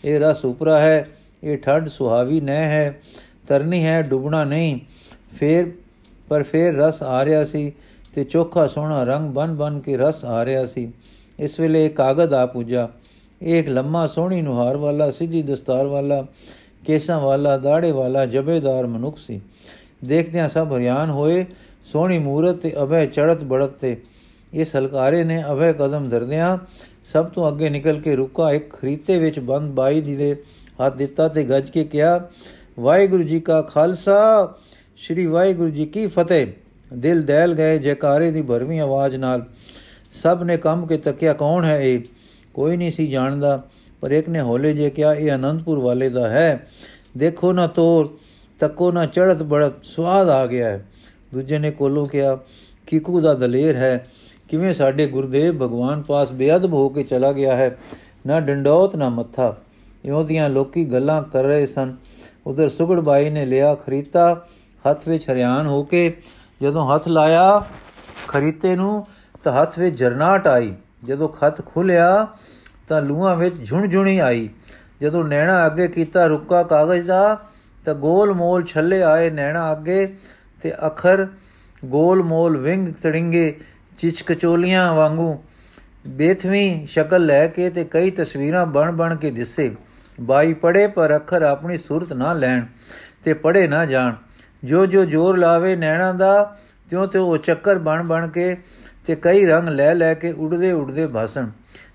[0.05, 1.09] ਇਹ ਰਸ ਉਪਰਾ ਹੈ,
[1.45, 3.01] ਇਹ ਠੰਡ ਸੁਹਾਵੀ ਨਹਿ ਹੈ,
[3.49, 4.81] ਤਰਨੀ ਹੈ, ਡੁੱਬਣਾ ਨਹੀਂ
[5.35, 5.71] ਫੇਰ,
[6.29, 7.73] ਪਰ ਫੇਰ ਰਸ ਆ ਰਿਹਾ ਸੀ
[8.15, 10.93] ਤੇ ਚੋਖਾ ਸੋਹਣਾ ਰੰਗ ਬਨ ਬਨ ਕੇ ਰਸ ਆ ਰਿਹਾ ਸੀ।
[11.39, 12.89] ਇਸ ਵੇਲੇ ਕਾਗਜ਼ ਆ ਪੂਜਾ।
[13.43, 16.27] ਇੱਕ ਲੰਮਾ ਸੋਹਣੀ ਨੁਹਾਰ ਵਾਲਾ, ਸਿੱਧੀ ਦਸਤਾਰ ਵਾਲਾ,
[16.87, 19.41] ਕੇਸਾਂ ਵਾਲਾ ਦਾੜੇ ਵਾਲਾ, ਜਬੇਦਾਰ ਮਨੁੱਖ ਸੀ।
[20.05, 21.47] ਦੇਖਦਿਆਂ ਸਭ ਹਰਿਆਨ ਹੋਏ,
[21.85, 23.97] ਸੋਹਣੀ ਮੂਰਤ ਤੇ ਅਭੈ ਚੜਤ ਬੜਤ ਤੇ।
[24.53, 26.59] ਇਸ ਹਲਕਾਰੇ ਨੇ ਅਭੈ ਕਦਮ ਧਰਦਿਆਂ
[27.13, 30.37] ਸਭ ਤੋਂ ਅੱਗੇ ਨਿਕਲ ਕੇ ਰੁਕਾ, ਇੱਕ ਖਰੀਤੇ ਵਿੱਚ ਬੰਦ ਬਾਈ ਦੀ ਦੇ
[30.87, 32.21] ਹੱਥ ਦਿੱਤਾ ਤੇ ਗੱਜ ਕੇ ਕਿਹਾ,
[32.81, 34.55] ਵਾਹਿਗੁਰੂ ਜੀ ਕਾ ਖਾਲਸਾ
[35.05, 36.47] ਸ੍ਰੀ ਵਾਹਿਗੁਰੂ ਜੀ ਕੀ ਫਤਿਹ।
[36.95, 39.47] ਦਿਲ ਦਹਿਲ ਗਏ, ਜੈਕਾਰੇ ਦੀ ਭਰਵੀਂ ਆਵਾਜ਼ ਨਾਲ।
[40.23, 42.01] ਸਭ ਨੇ ਕੰਮ ਕੇ ਤੱਕਿਆ, ਕੌਣ ਹੈ ਇਹ?
[42.55, 43.63] ਕੋਈ ਨਹੀਂ ਸੀ ਜਾਣਦਾ,
[44.01, 46.67] ਪਰ ਇੱਕ ਨੇ ਹੌਲੇ ਜੇ ਕਿਹਾ, ਇਹ ਅਨੰਦਪੁਰ ਵਾਲੇ ਦਾ ਹੈ।
[47.19, 48.19] ਦੇਖੋ ਨਾ ਤੋਰ,
[48.61, 50.87] ਤੱਕੋ ਨਾ ਚੜਤ ਬੜਤ ਸਵਾਦ ਆ ਗਿਆ ਹੈ।
[51.35, 52.39] ਦੂਜੇ ਨੇ ਕੋਲੋਂ ਕਿਹਾ,
[52.87, 54.07] ਕੀਕੂ ਦਾ ਦਲੇਰ ਹੈ?
[54.49, 57.79] ਕਿਵੇਂ ਸਾਡੇ ਗੁਰਦੇਵ ਭਗਵਾਨ ਪਾਸ ਬੇਅਦਬ ਹੋ ਕੇ ਚਲਾ ਗਿਆ ਹੈ?
[58.27, 59.57] ਨਾ ਡੰਡੌਤ, ਨਾ ਮੱਥਾ।
[60.05, 61.97] ਇਉਂ ਦੀਆਂ ਲੋਕੀ ਗੱਲਾਂ ਕਰ ਰਹੇ ਸਨ।
[62.47, 64.47] ਉਧਰ ਸੁਗੜ ਬਾਈ ਨੇ ਲਿਆ ਖਰੀਤਾ
[64.91, 66.17] ਹੱਥ ਵਿੱਚ ਹਰਿਆਨ ਹੋ ਕੇ
[66.63, 67.65] ਜਦੋਂ ਹੱਥ ਲਾਇਆ,
[68.29, 69.07] ਖਰੀਤੇ ਨੂੰ,
[69.45, 72.29] ਤਾਂ ਹੱਥ ਵਿੱਚ ਜਰਨਾਟ ਆਈ। ਜਦੋਂ ਖੱਤ ਖੁੱਲਿਆ
[72.89, 74.49] ਤਾਂ ਲੂਹਾਂ ਵਿੱਚ ਝੁਣ-ਝੁਣੀ ਆਈ।
[75.03, 77.41] ਜਦੋਂ ਨੈਣਾ ਅੱਗੇ ਕੀਤਾ ਰੁੱਕਾ ਕਾਗਜ਼ ਦਾ,
[77.85, 80.17] ਤਾਂ ਗੋਲ ਮੋਲ ਛੱਲੇ ਆਏ ਨੈਣਾ ਅੱਗੇ,
[80.63, 81.29] ਤੇ ਅੱਖਰ
[81.85, 83.61] ਗੋਲ ਮੋਲ ਵਿੰਗ ਤੜਿੰਗੇ
[83.99, 85.45] ਚਿਚਕਚੋਲੀਆਂ ਵਾਂਗੂ।
[86.07, 89.77] ਬੇਥਵੀਂ ਸ਼ਕਲ ਲੈ ਕੇ ਤੇ ਕਈ ਤਸਵੀਰਾਂ ਬਣ ਬਣ ਕੇ ਦਿਸੇ।
[90.21, 92.65] ਬਾਈ ਪੜੇ ਪਰ ਅੱਖਰ ਆਪਣੀ ਸੂਰਤ ਨਾ ਲੈਣ
[93.25, 94.15] ਤੇ ਪੜੇ ਨਾ ਜਾਣ।
[94.65, 96.57] ਜੋ ਜੋ ਜ਼ੋਰ ਲਾਵੇ ਨੈਣਾ ਦਾ,
[96.91, 98.57] ਤਿਉਂ ਤੇ ਉਹ ਚੱਕਰ ਬਣ ਬਣ ਕੇ
[99.07, 101.49] ਤੇ ਕਈ ਰੰਗ ਲੈ ਲੈ ਕੇ ਉੜਦੇ ਉੜਦੇ ਭਾਸਣ।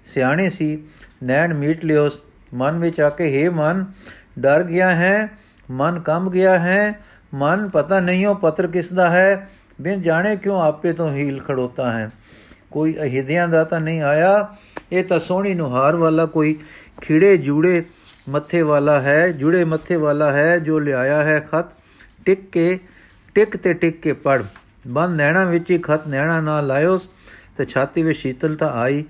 [0.05, 0.83] ਸਿਆਣੇ ਸੀ,
[1.23, 2.09] ਨੈਣ ਮੀਟ ਲਿਓ
[2.53, 3.85] ਮਨ ਵਿੱਚ ਆ ਕੇ हे ਮਨ,
[4.39, 5.29] ਡਰ ਗਿਆ ਹੈ?
[5.71, 6.99] ਮਨ ਕੰਬ ਗਿਆ ਹੈ?
[7.33, 9.49] ਮਨ ਪਤਾ ਨਹੀਂ ਉਹ ਪੱਤਰ ਕਿਸ ਦਾ ਹੈ?
[9.81, 12.09] ਬਿਨ ਜਾਣੇ ਕਿਉਂ ਆਪੇ ਤੋਂ ਹੀਲ ਖੜੋਤਾ ਹੈ?
[12.71, 14.55] ਕੋਈ ਅਹਿਦਿਆਂ ਦਾ ਤਾਂ ਨਹੀਂ ਆਇਆ?
[14.91, 16.59] ਇਹ ਤਾਂ ਸੋਹਣੀ ਨੁਹਾਰ ਵਾਲਾ ਕੋਈ
[17.01, 17.85] ਖਿੜੇ ਜੂੜੇ
[18.29, 21.65] ਮੱਥੇ ਵਾਲਾ ਹੈ, ਜੁੜੇ ਮੱਥੇ ਵਾਲਾ ਹੈ ਜੋ ਲਿਆਇਆ ਹੈ ਖਤ।
[22.25, 22.79] ਟਿਕ ਕੇ
[23.35, 24.43] ਟਿਕ ਤੇ ਟਿਕ ਕੇ ਪੜ
[24.87, 26.99] ਬੰਦ ਨੈਣਾ ਵਿੱਚ ਹੀ ਖਤ ਨੈਣਾ ਨਾਲ ਲਾਇਓ।
[27.57, 29.03] ਤੇ ਛਾਤੀ ਵਿੱਚ ਸ਼ੀਤਲਤਾ ਆਈ।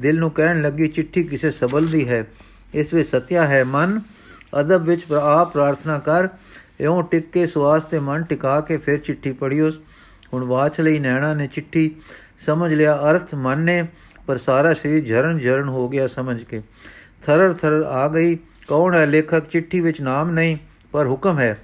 [0.00, 2.26] ਦਿਲ ਨੂੰ ਕਹਿਣ ਲੱਗੀ, ਚਿੱਠੀ ਕਿਸੇ ਸਬਲ ਦੀ ਹੈ।
[2.74, 4.00] ਇਸ ਵਿੱਚ ਸਤਿਆ ਹੈ, ਮਨ,
[4.60, 6.28] ਅਦਬ ਵਿੱਚ ਆਪ ਪ੍ਰਾਰਥਨਾ ਕਰ।
[6.80, 9.70] ਇਉਂ ਟਿਕ ਕੇ ਸਵਾਸ ਤੇ ਮਨ ਟਿਕਾ ਕੇ ਫਿਰ ਚਿੱਠੀ ਪੜਿਓ
[10.34, 11.90] ਹੁਣ ਵਾਚ ਲਈ ਨੈਣਾ ਨੇ ਚਿੱਠੀ।
[12.46, 13.84] ਸਮਝ ਲਿਆ ਅਰਥ ਮਨ ਨੇ,
[14.26, 16.62] ਪਰ ਸਾਰਾ ਸਰੀਰ ਝਰਨ ਝਰਨ ਹੋ ਗਿਆ ਸਮਝ ਕੇ।
[17.22, 19.42] ਥਰਰ ਥਰਰ ਆ ਗਈ। ਕੌਣ ਹੈ ਲੇਖਕ?
[19.50, 20.56] ਚਿੱਠੀ ਵਿੱਚ ਨਾਮ ਨਹੀਂ,
[20.92, 21.58] ਪਰ ਹੁਕਮ ਹੈ।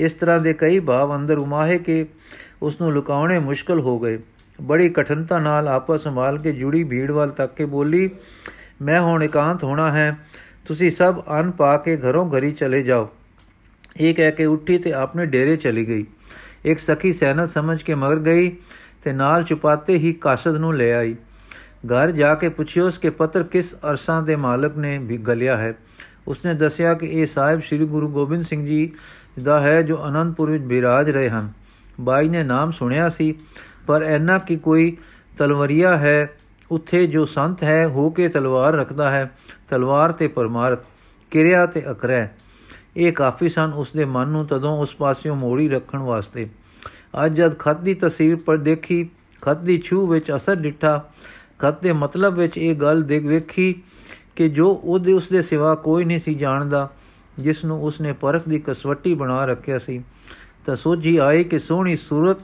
[0.00, 2.06] ਇਸ ਤਰ੍ਹਾਂ ਦੇ ਕਈ ਭਾਵ ਅੰਦਰ ਉਮਾਹੇ ਕਿ
[2.62, 4.18] ਉਸ ਨੂੰ ਲੁਕਾਉਣੇ ਮੁਸ਼ਕਲ ਹੋ ਗਏ।
[4.62, 8.10] ਬੜੀ ਕਠਨਤਾ ਨਾਲ ਆਪਸ ਸੰਭਾਲ ਕੇ ਜੁੜੀ ਭੀੜ ਵੱਲ ਤੱਕ ਕੇ ਬੋਲੀ,
[8.82, 10.18] ਮੈਂ ਹੁਣ ਇਕਾਂਤ ਹੋਣਾ ਹੈ।
[10.68, 13.08] ਤੁਸੀਂ ਸਭ ਅਨ ਪਾ ਕੇ ਘਰੋਂ ਘਰੀ ਚਲੇ ਜਾਓ।
[14.00, 16.06] ਇਹ ਕਹਿ ਕੇ ਉੱਠੀ ਤੇ ਆਪਣੇ ਡੇਰੇ ਚਲੀ ਗਈ।
[16.64, 18.56] ਇੱਕ ਸਖੀ ਸੈਨਤ ਸਮਝ ਕੇ ਮਗਰ ਗਈ
[19.04, 21.16] ਤੇ ਨਾਲ ਚੁਪਾਤੇ ਹੀ ਕਾਸਦ ਨੂੰ ਲੈ ਆਈ।
[21.86, 25.74] ਘਰ ਜਾ ਕੇ ਪੁੱਛਿਓਸ ਕਿ ਪੱਤਰ ਕਿਸ ਅਰਸਾਂ ਦੇ ਮਾਲਕ ਨੇ ਵੀ ਗਲਿਆ ਹੈ।
[26.28, 28.92] ਉਸਨੇ ਦੱਸਿਆ ਕਿ ਇਹ ਸਾਹਿਬ ਸ੍ਰੀ ਗੁਰੂ ਗੋਬਿੰਦ ਸਿੰਘ ਜੀ
[29.42, 31.52] ਦਾ ਹੈ ਜੋ ਅਨੰਦਪੁਰ ਵਿੱਚ ਬਿਰਾਜ ਰਹੇ ਹਨ।
[32.00, 33.34] ਬਾਈ ਨੇ ਨਾਮ ਸੁਣਿਆ ਸੀ,
[33.86, 34.96] ਪਰ ਐਨਾ ਕਿ ਕੋਈ
[35.38, 36.30] ਤਲਵਰੀਆ ਹੈ,
[36.70, 39.30] ਉੱਥੇ ਜੋ ਸੰਤ ਹੈ, ਹੋ ਕੇ ਤਲਵਾਰ ਰੱਖਦਾ ਹੈ,
[39.70, 40.84] ਤਲਵਾਰ ਤੇ ਪਰਮਾਰਥ,
[41.30, 42.28] ਕਿਰਿਆ ਤੇ ਅਕਰੈ।
[42.96, 46.48] ਇਹ ਕਾਫੀ ਸਨ ਉਸ ਦੇ ਮਨ ਨੂੰ ਤਦੋਂ ਉਸ ਪਾਸਿਓਂ ਮੋੜੀ ਰੱਖਣ ਵਾਸਤੇ।
[47.24, 49.08] ਅੱਜ ਜਦ ਖਤ ਦੀ ਤਸਵੀਰ ਪਰ ਦੇਖੀ,
[49.42, 51.10] ਖਤ ਦੀ ਛੂ ਵਿੱਚ ਅਸਰ ਡਿੱਠਾ,
[51.58, 53.74] ਖਤ ਦੇ ਮਤਲਬ ਵਿੱਚ ਇਹ ਗੱਲ ਦੇਖ ਵੇਖੀ
[54.38, 56.90] ਕਿ ਜੋ ਉਹਦੇ ਉਸ ਦੇ ਸਿਵਾ ਕੋਈ ਨਹੀਂ ਸੀ ਜਾਣਦਾ,
[57.38, 60.04] ਜਿਸ ਨੂੰ ਉਸਨੇ ਪਰਖ ਦੀ ਕਸਵੱਟੀ ਬਣਾ ਰੱਖਿਆ ਸੀ।
[60.66, 62.36] ਤਾਂ ਸੋਝੀ ਆਈ ਕਿ ਸੋਹਣੀ ਸੂਰਤ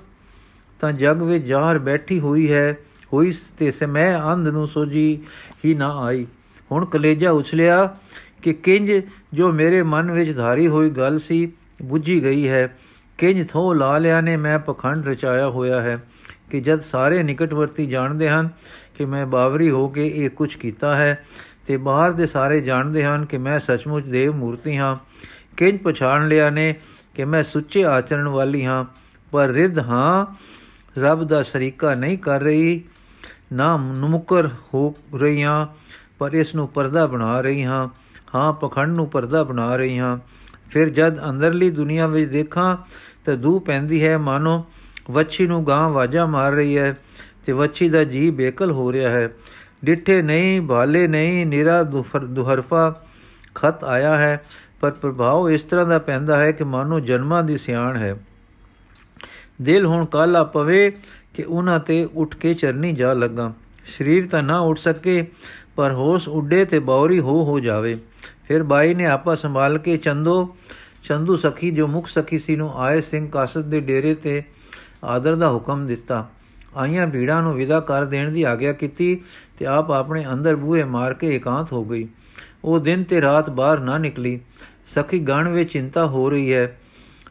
[0.81, 2.79] ਤਾਂ ਜਗ ਵਿੱਚ ਜ਼ਾਹਰ ਬੈਠੀ ਹੋਈ ਹੈ,
[3.13, 5.19] ਹੋਈ ਤੇ ਸਮੈ ਅੰਧ ਨੂੰ ਸੋਝੀ
[5.65, 6.27] ਹੀ ਨਾ ਆਈ।
[6.73, 7.97] ਹੁਣ ਕਲੇਜਾ ਉਛਲਿਆ
[8.43, 8.93] ਕਿ ਕਿੰਜ
[9.35, 11.53] ਜੋ ਮੇਰੇ ਮਨ ਵਿੱਚ ਧਾਰੀ ਹੋਈ ਗੱਲ ਸੀ,
[11.83, 12.77] ਬੁੱਝੀ ਗਈ ਹੈ।
[13.19, 16.05] ਕਿੰਜ ਥੋ ਲਾ ਲਿਆ ਨੇ ਮੈਂ ਪਖੰਡ ਰਚਾਇਆ ਹੋਇਆ ਹੈ
[16.51, 18.49] ਕਿ ਜਦ ਸਾਰੇ ਨਿਕਟਵਰਤੀ ਜਾਣਦੇ ਹਨ
[18.99, 21.25] ਕਿ ਮੈਂ ਬਾਵਰੀ ਹੋ ਕੇ ਇਹ ਕੁਝ ਕੀਤਾ ਹੈ
[21.67, 24.97] ਤੇ ਬਾਹਰ ਦੇ ਸਾਰੇ ਜਾਣਦੇ ਹਨ ਕਿ ਮੈਂ ਸੱਚਮੁੱਚ ਦੇਵ ਮੂਰਤੀ ਹਾਂ,
[25.57, 26.75] ਕਿੰਜ ਪਛਾਣ ਲਿਆ ਨੇ
[27.15, 28.85] ਕਿ ਮੈਂ ਸੁੱਚੇ ਆਚਰਣ ਵਾਲੀ ਹਾਂ,
[29.33, 30.27] ਪਰ ਰਿੱਧ ਹਾਂ,
[30.99, 32.83] ਰੱਬ ਦਾ ਸ਼ਰੀਕਾ ਨਹੀਂ ਕਰ ਰਹੀ,
[33.53, 35.67] ਨਾ ਨੁਮਕਰ ਹੋ ਰਹੀ ਹਾਂ,
[36.19, 37.89] ਪਰ ਇਸ ਨੂੰ ਪਰਦਾ ਬਣਾ ਰਹੀ ਹਾਂ
[38.35, 40.19] ਹਾਂ ਪਖੰਡ ਨੂੰ ਪਰਦਾ ਬਣਾ ਰਹੀ ਹਾਂ।
[40.71, 42.77] ਫਿਰ ਜਦ ਅੰਦਰਲੀ ਦੁਨੀਆ ਵਿੱਚ ਦੇਖਾਂ,
[43.25, 44.65] ਤਾਂ ਦੂ ਪੈਂਦੀ ਹੈ, ਮਾਨੋ
[45.11, 46.97] ਵੱਛੀ ਨੂੰ ਗਾਂ ਵਾਜਾ ਮਾਰ ਰਹੀ ਹੈ,
[47.47, 49.31] ਤੇ ਵੱਛੀ ਦਾ ਜੀ ਬੇਕਲ ਹੋ ਰਿਹਾ ਹੈ।
[49.85, 53.03] ਡਿੱਠੇ ਨਹੀਂ ਭਾਲੇ ਨਹੀਂ, ਨਿਰਾ ਦੁਹਰਫਾ
[53.55, 54.45] ਖਤ ਆਇਆ ਹੈ।
[54.81, 58.17] ਪਰ ਪ੍ਰਭਾਵ ਇਸ ਤਰ੍ਹਾਂ ਦਾ ਪੈਂਦਾ ਹੈ ਕਿ ਮਾਨੋ ਜਨਮਾਂ ਦੀ ਸਿਆਣ ਹੈ।
[59.63, 60.91] ਦਿਲ ਹੁਣ ਕਾਲਾ ਪਵੇ
[61.35, 63.53] ਕਿ ਉਹਨਾਂ ਤੇ ਉੱਠ ਕੇ ਚਰਨੀ ਜਾ ਲੱਗਾ।
[63.99, 65.27] ਸਰੀਰ ਤਾਂ ਨਾ ਉੱਠ ਸਕੇ,
[65.77, 67.99] ਪਰ ਹੋਸ਼ ਉੱਡੇ ਤੇ ਬੌਰੀ ਹੋ ਹੋ ਜਾਵੇ।
[68.49, 70.57] ਫਿਰ ਬਾਈ ਨੇ ਆਪਾ ਸੰਭਾਲ ਕੇ ਚੰਦੋ,
[71.05, 74.43] ਚੰਦੂ ਸਖੀ ਜੋ ਮੁਖ ਸਖੀ ਸੀ ਨੂੰ ਆਏ ਸਿੰਘ ਕਾਸਦ ਦੇ ਡੇਰੇ ਤੇ
[75.05, 76.29] ਆਦਰ ਦਾ ਹੁਕਮ ਦਿੱਤਾ।
[76.77, 79.21] ਆਈਆਂ ਭੀੜਾਂ ਨੂੰ ਵਿਦਾ ਕਰ ਦੇਣ ਦੀ ਆਗਿਆ ਕੀਤੀ
[79.59, 82.09] ਤੇ ਆਪ ਆਪਣੇ ਅੰਦਰ ਬੂਹੇ ਮਾਰ ਕੇ ਇਕਾਂਤ ਹੋ ਗਈ।
[82.65, 84.41] ਉਹ ਦਿਨ ਤੇ ਰਾਤ ਬਾਹਰ ਨਾ ਨਿਕਲੀ।
[84.87, 86.81] ਸਖੀ ਗਣ ਵਿੱਚ ਚਿੰਤਾ ਹੋ ਰਹੀ ਹੈ।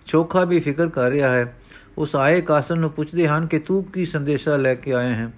[0.05, 1.57] ਚੋਖਾ ਵੀ ਫਿਕਰ ਕਰ ਰਿਹਾ ਹੈ।
[1.97, 5.33] ਉਸ ਆਏ ਕਾਸਨ ਨੂੰ ਪੁੱਛਦੇ ਹਨ ਕਿ ਤੂੰ ਕੀ ਸੰਦੇਸ਼ਾ ਲੈ ਕੇ ਆਇਆ ਹੈ?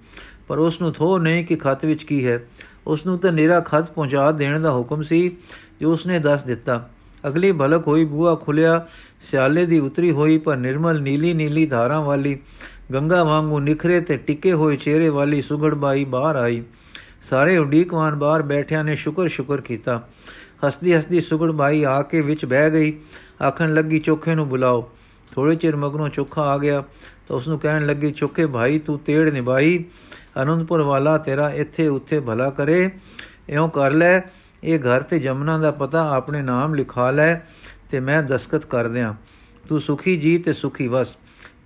[0.48, 2.42] ਪਰ ਉਸ ਨੂੰ ਥੋ ਨਹੀਂ ਕਿ ਖਤ ਵਿੱਚ ਕੀ ਹੈ।
[2.86, 5.36] ਉਸ ਨੂੰ ਤਾਂ ਨਿਰਾ ਖਤ ਪਹੁੰਚਾ ਦੇਣ ਦਾ ਹੁਕਮ ਸੀ
[5.80, 6.90] ਜੋ ਉਸਨੇ ਦੱਸ ਦਿੱਤਾ।
[7.26, 8.86] ਅਗਲੀ ਭਲਕ ਹੋਈ ਬੂਆ ਖੁੱਲਿਆ
[9.30, 12.38] ਸਿਆਲੇ ਦੀ ਉਤਰੀ ਹੋਈ ਪਰ ਨਿਰਮਲ ਨੀਲੀ ਨੀਲੀ ਧਾਰਾਂ ਵਾਲੀ
[12.92, 16.62] ਗੰਗਾ ਵਾਂਗੂ ਨਿਖਰੇ ਤੇ ਟਿੱਕੇ ਹੋਏ ਚਿਹਰੇ ਵਾਲੀ ਸੁਗੜਬਾਈ ਬਾਹਰ ਆਈ।
[17.22, 20.08] ਸਾਰੇ ਉਡੀਕਵਾਨ ਬਾਹਰ ਬੈਠਿਆਂ ਨੇ ਸ਼ੁਕਰ ਸ਼ੁਕਰ ਕੀਤਾ।
[20.68, 23.00] ਹਸਦੀ ਹਸਦੀ ਸੁਗੜਬਾਈ ਆ ਕੇ ਵਿੱਚ ਬਹਿ ਗਈ।
[23.48, 24.90] ਆਖਣ ਲੱਗੀ, ਚੋਖੇ ਨੂੰ ਬੁਲਾਓ।
[25.32, 26.84] ਥੋੜੇ ਚਿਰ ਮਗਰੋਂ ਚੋਖਾ ਆ ਗਿਆ
[27.28, 29.84] ਤਾਂ ਉਸ ਨੂੰ ਕਹਿਣ ਲੱਗੀ, ਚੋਖੇ ਭਾਈ, ਤੂੰ ਤੇੜ ਨਿਭਾਈ।
[30.42, 32.90] ਅਨੰਦਪੁਰ ਵਾਲਾ ਤੇਰਾ ਇੱਥੇ ਉੱਥੇ ਭਲਾ ਕਰੇ।
[33.48, 34.20] ਇਉਂ ਕਰ ਲੈ।
[34.64, 37.34] ਇਹ ਘਰ ਤੇ ਜਮਨਾ ਦਾ ਪਤਾ ਆਪਣੇ ਨਾਮ ਲਿਖਾ ਲੈ
[37.90, 39.14] ਤੇ ਮੈਂ ਦਸਖਤ ਕਰ ਦਿਆਂ।
[39.68, 41.16] ਤੂੰ ਸੁਖੀ ਜੀ ਤੇ ਸੁਖੀ ਵਸ।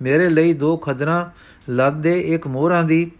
[0.03, 1.27] ਮੇਰੇ ਲਈ ਦੋ ਖਦਰਾਂ
[1.69, 3.11] ਲਾਦੇ ਇੱਕ ਮੋਹਰਾਂ ਦੀ,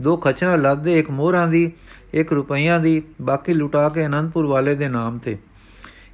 [0.00, 1.72] ਦੋ ਖਚਰਾਂ ਲਾਦੇ ਇੱਕ ਮੋਹਰਾਂ ਦੀ,
[2.14, 5.38] ਇੱਕ ਰੁਪਈਆਂ ਦੀ, ਬਾਕੀ ਲੁਟਾ ਕੇ ਅਨੰਦਪੁਰ ਵਾਲੇ ਦੇ ਨਾਮ ਤੇ।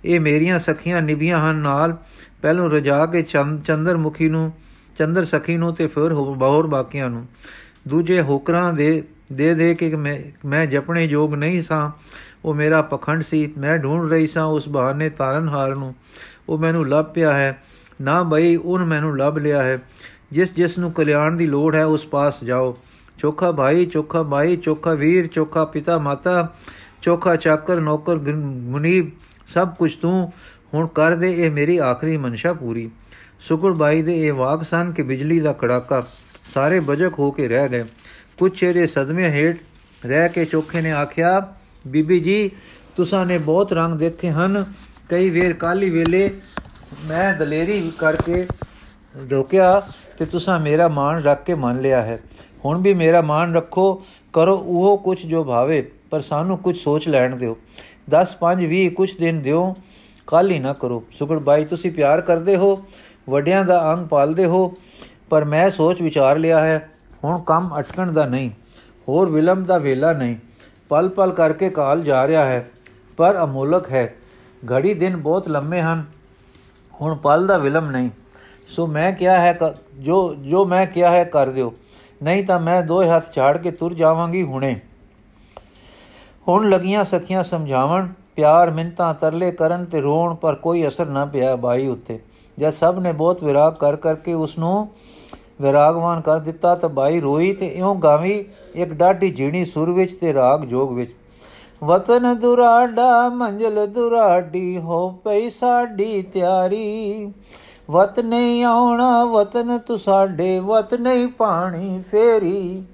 [0.05, 1.96] ਇਹ ਮੇਰੀਆਂ ਸਖੀਆਂ ਨਿਭੀਆਂ ਹਨ ਨਾਲ,
[2.42, 4.53] ਪਹਿਲੋਂ ਰਜਾ ਕੇ ਚੰਦਰ ਮੁਖੀ ਨੂੰ,
[4.98, 7.27] ਚੰਦਰ ਸਖੀ ਨੂੰ ਤੇ ਫਿਰ ਹੋਰ ਬਾਕੀਆਂ ਨੂੰ।
[7.88, 11.90] ਦੂਜੇ ਹੋਕਰਾਂ ਦੇ ਦੇ ਦੇ ਕੇ ਮੈਂ ਮੈਂ ਜਪਣੇ ਯੋਗ ਨਹੀਂ ਸਾਂ।
[12.44, 15.94] ਉਹ ਮੇਰਾ ਪਖੰਡ ਸੀ, ਮੈਂ ਢੂੰਡ ਰਹੀ ਸਾਂ, ਉਸ ਬਹਾਨੇ ਤਾਰਨਹਾਰ ਨੂੰ।
[16.48, 17.62] ਉਹ ਮੈਨੂੰ ਲੱਭ ਪਿਆ ਹੈ।
[18.00, 19.83] ਨਾ ਬਈ ਉਹਨ ਮੈਨੂੰ ਲੱਭ ਲਿਆ ਹੈ।
[20.33, 22.78] ਜਿਸ ਜਿਸ ਨੂੰ ਕਲਿਆਣ ਦੀ ਲੋੜ ਹੈ, ਉਸ ਪਾਸ ਜਾਓ।
[23.18, 26.54] ਚੋਖਾ ਭਾਈ ਚੋਖਾ ਭਾਈ ਚੋਖਾ ਵੀਰ, ਚੋਖਾ ਪਿਤਾ ਮਾਤਾ,
[27.02, 29.11] ਚੋਖਾ ਚਾਕਰ, ਨੌਕਰ ਮੁਨੀਬ,
[29.54, 30.33] ਸਭ ਕੁਝ ਤੂੰ।
[30.74, 32.90] ਹੁਣ ਕਰ ਦੇ ਇਹ ਮੇਰੀ ਆਖਰੀ ਮਨਸ਼ਾ ਪੂਰੀ।
[33.40, 36.07] ਸੁਗੜ ਬਾਈ ਦੇ ਇਹ ਵਾਕ ਸਨ ਕਿ ਬਿਜਲੀ ਦਾ ਕੜਾਕਾ
[36.54, 37.85] ਸਾਰੇ ਬਜਕ ਹੋ ਕੇ ਰਹਿ ਗਏ।
[38.37, 39.61] ਕੁਝ ਚਿਹਰੇ ਸਦਮੇ ਹੇਠ
[40.07, 41.54] ਰਹਿ ਕੇ ਚੋਖੇ ਨੇ ਆਖਿਆ,
[41.87, 42.50] ਬੀਬੀ ਜੀ,
[42.96, 44.64] ਤੁਸਾਂ ਨੇ ਬਹੁਤ ਰੰਗ ਦੇਖੇ ਹਨ।
[45.09, 46.30] ਕਈ ਵੇਰ ਕਾਲੀ ਵੇਲੇ
[47.02, 48.46] ਮੈਂ ਦਲੇਰੀ ਕਰਕੇ
[49.30, 49.80] ਰੋਕਿਆ
[50.18, 52.18] ਤੇ ਤੁਸਾਂ ਮੇਰਾ ਮਾਣ ਰੱਖ ਕੇ ਮੰਨ ਲਿਆ ਹੈ।
[52.64, 54.02] ਹੁਣ ਵੀ ਮੇਰਾ ਮਾਣ ਰੱਖੋ,
[54.35, 55.80] ਕਰੋ ਉਹ ਕੁਝ ਜੋ ਭਾਵੇ,
[56.11, 57.57] ਪਰ ਸਾਨੂੰ ਕੁਝ ਸੋਚ ਲੈਣ ਦਿਓ।
[58.11, 59.74] 10 5 20 ਕੁਝ ਦਿਨ ਦਿਓ
[60.28, 62.78] ਕੱਲ ਹੀ ਨਾ ਕਰੋ। ਸੁਗੜ ਬਾਈ, ਤੁਸੀਂ ਪਿਆਰ ਕਰਦੇ ਹੋ,
[63.28, 64.72] ਵੱਡਿਆਂ ਦਾ ਅੰਗ ਪਾਲਦੇ ਹੋ,
[65.30, 66.88] ਪਰ ਮੈਂ ਸੋਚ ਵਿਚਾਰ ਲਿਆ ਹੈ,
[67.24, 68.50] ਹੁਣ ਕੰਮ ਅਟਕਣ ਦਾ ਨਹੀਂ,
[69.09, 70.37] ਹੋਰ ਵਿਲੰਬ ਦਾ ਵੇਲਾ ਨਹੀਂ।
[70.88, 72.66] ਪਲ ਪਲ ਕਰਕੇ ਕਾਲ ਜਾ ਰਿਹਾ ਹੈ,
[73.16, 74.14] ਪਰ ਅਮੋਲਕ ਹੈ।
[74.72, 76.04] ਘੜੀ ਦਿਨ ਬਹੁਤ ਲੰਮੇ ਹਨ
[77.00, 78.11] ਹੁਣ ਪਲ ਦਾ ਵਿਲੰਬ ਨਹੀਂ।
[78.68, 79.59] ਸੋ ਮੈਂ ਕਿਹਾ ਹੈ
[79.98, 81.72] ਜੋ ਜੋ ਮੈਂ ਕਿਹਾ ਹੈ ਕਰ ਦਿਓ।
[82.22, 84.76] ਨਹੀਂ ਤਾਂ ਮੈਂ ਦੋਏ ਹੱਥ ਝਾੜ ਕੇ ਤੁਰ ਜਾਵਾਂਗੀ ਹੁਣੇ।
[86.48, 91.57] ਹੁਣ ਲਗੀਆਂ ਸਖੀਆਂ ਸਮਝਾਵਣ, ਪਿਆਰ ਮਿੰਤਾ ਤਰਲੇ ਕਰਨ ਤੇ ਰੋਣ ਪਰ ਕੋਈ ਅਸਰ ਨਾ ਪਿਆ
[91.57, 92.18] ਬਾਈ ਉੱਤੇ।
[92.59, 94.88] ਜਦ ਸਭ ਨੇ ਬਹੁਤ ਵਿਰਾਗ ਕਰ ਕਰਕੇ ਉਸ ਨੂੰ
[95.61, 100.33] ਵਿਰਾਗਵਾਨ ਕਰ ਦਿੱਤਾ ਤਾਂ ਬਾਈ ਰੋਈ ਤੇ ਇਉਂ ਗਾਵੀ, ਇੱਕ ਡਾਢੀ ਜੀਣੀ ਸੁਰ ਵਿੱਚ ਤੇ
[100.35, 101.12] ਰਾਗ ਜੋਗ ਵਿੱਚ।
[101.85, 107.33] ਵਤਨ ਦੁਰਾਡਾ ਮੰਜ਼ਲ ਦੁਰਾਡੀ ਹੋ ਪਈ ਸਾਡੀ ਤਿਆਰੀ।
[107.90, 112.85] ਵਤ ਨਹੀਂ ਆਉਣਾ, ਵਤਨ ਤੂੰ ਸਾਡੇ ਵਤ ਨਹੀਂ ਪਾਣੀ ਫੇਰੀ।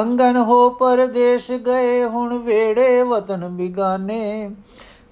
[0.00, 4.50] ਅੰਗਨ ਹੋ ਪਰਦੇਸ਼ ਗਏ, ਹੁਣ ਵੇੜੇ ਵਤਨ ਬਿਗਾਨੇ।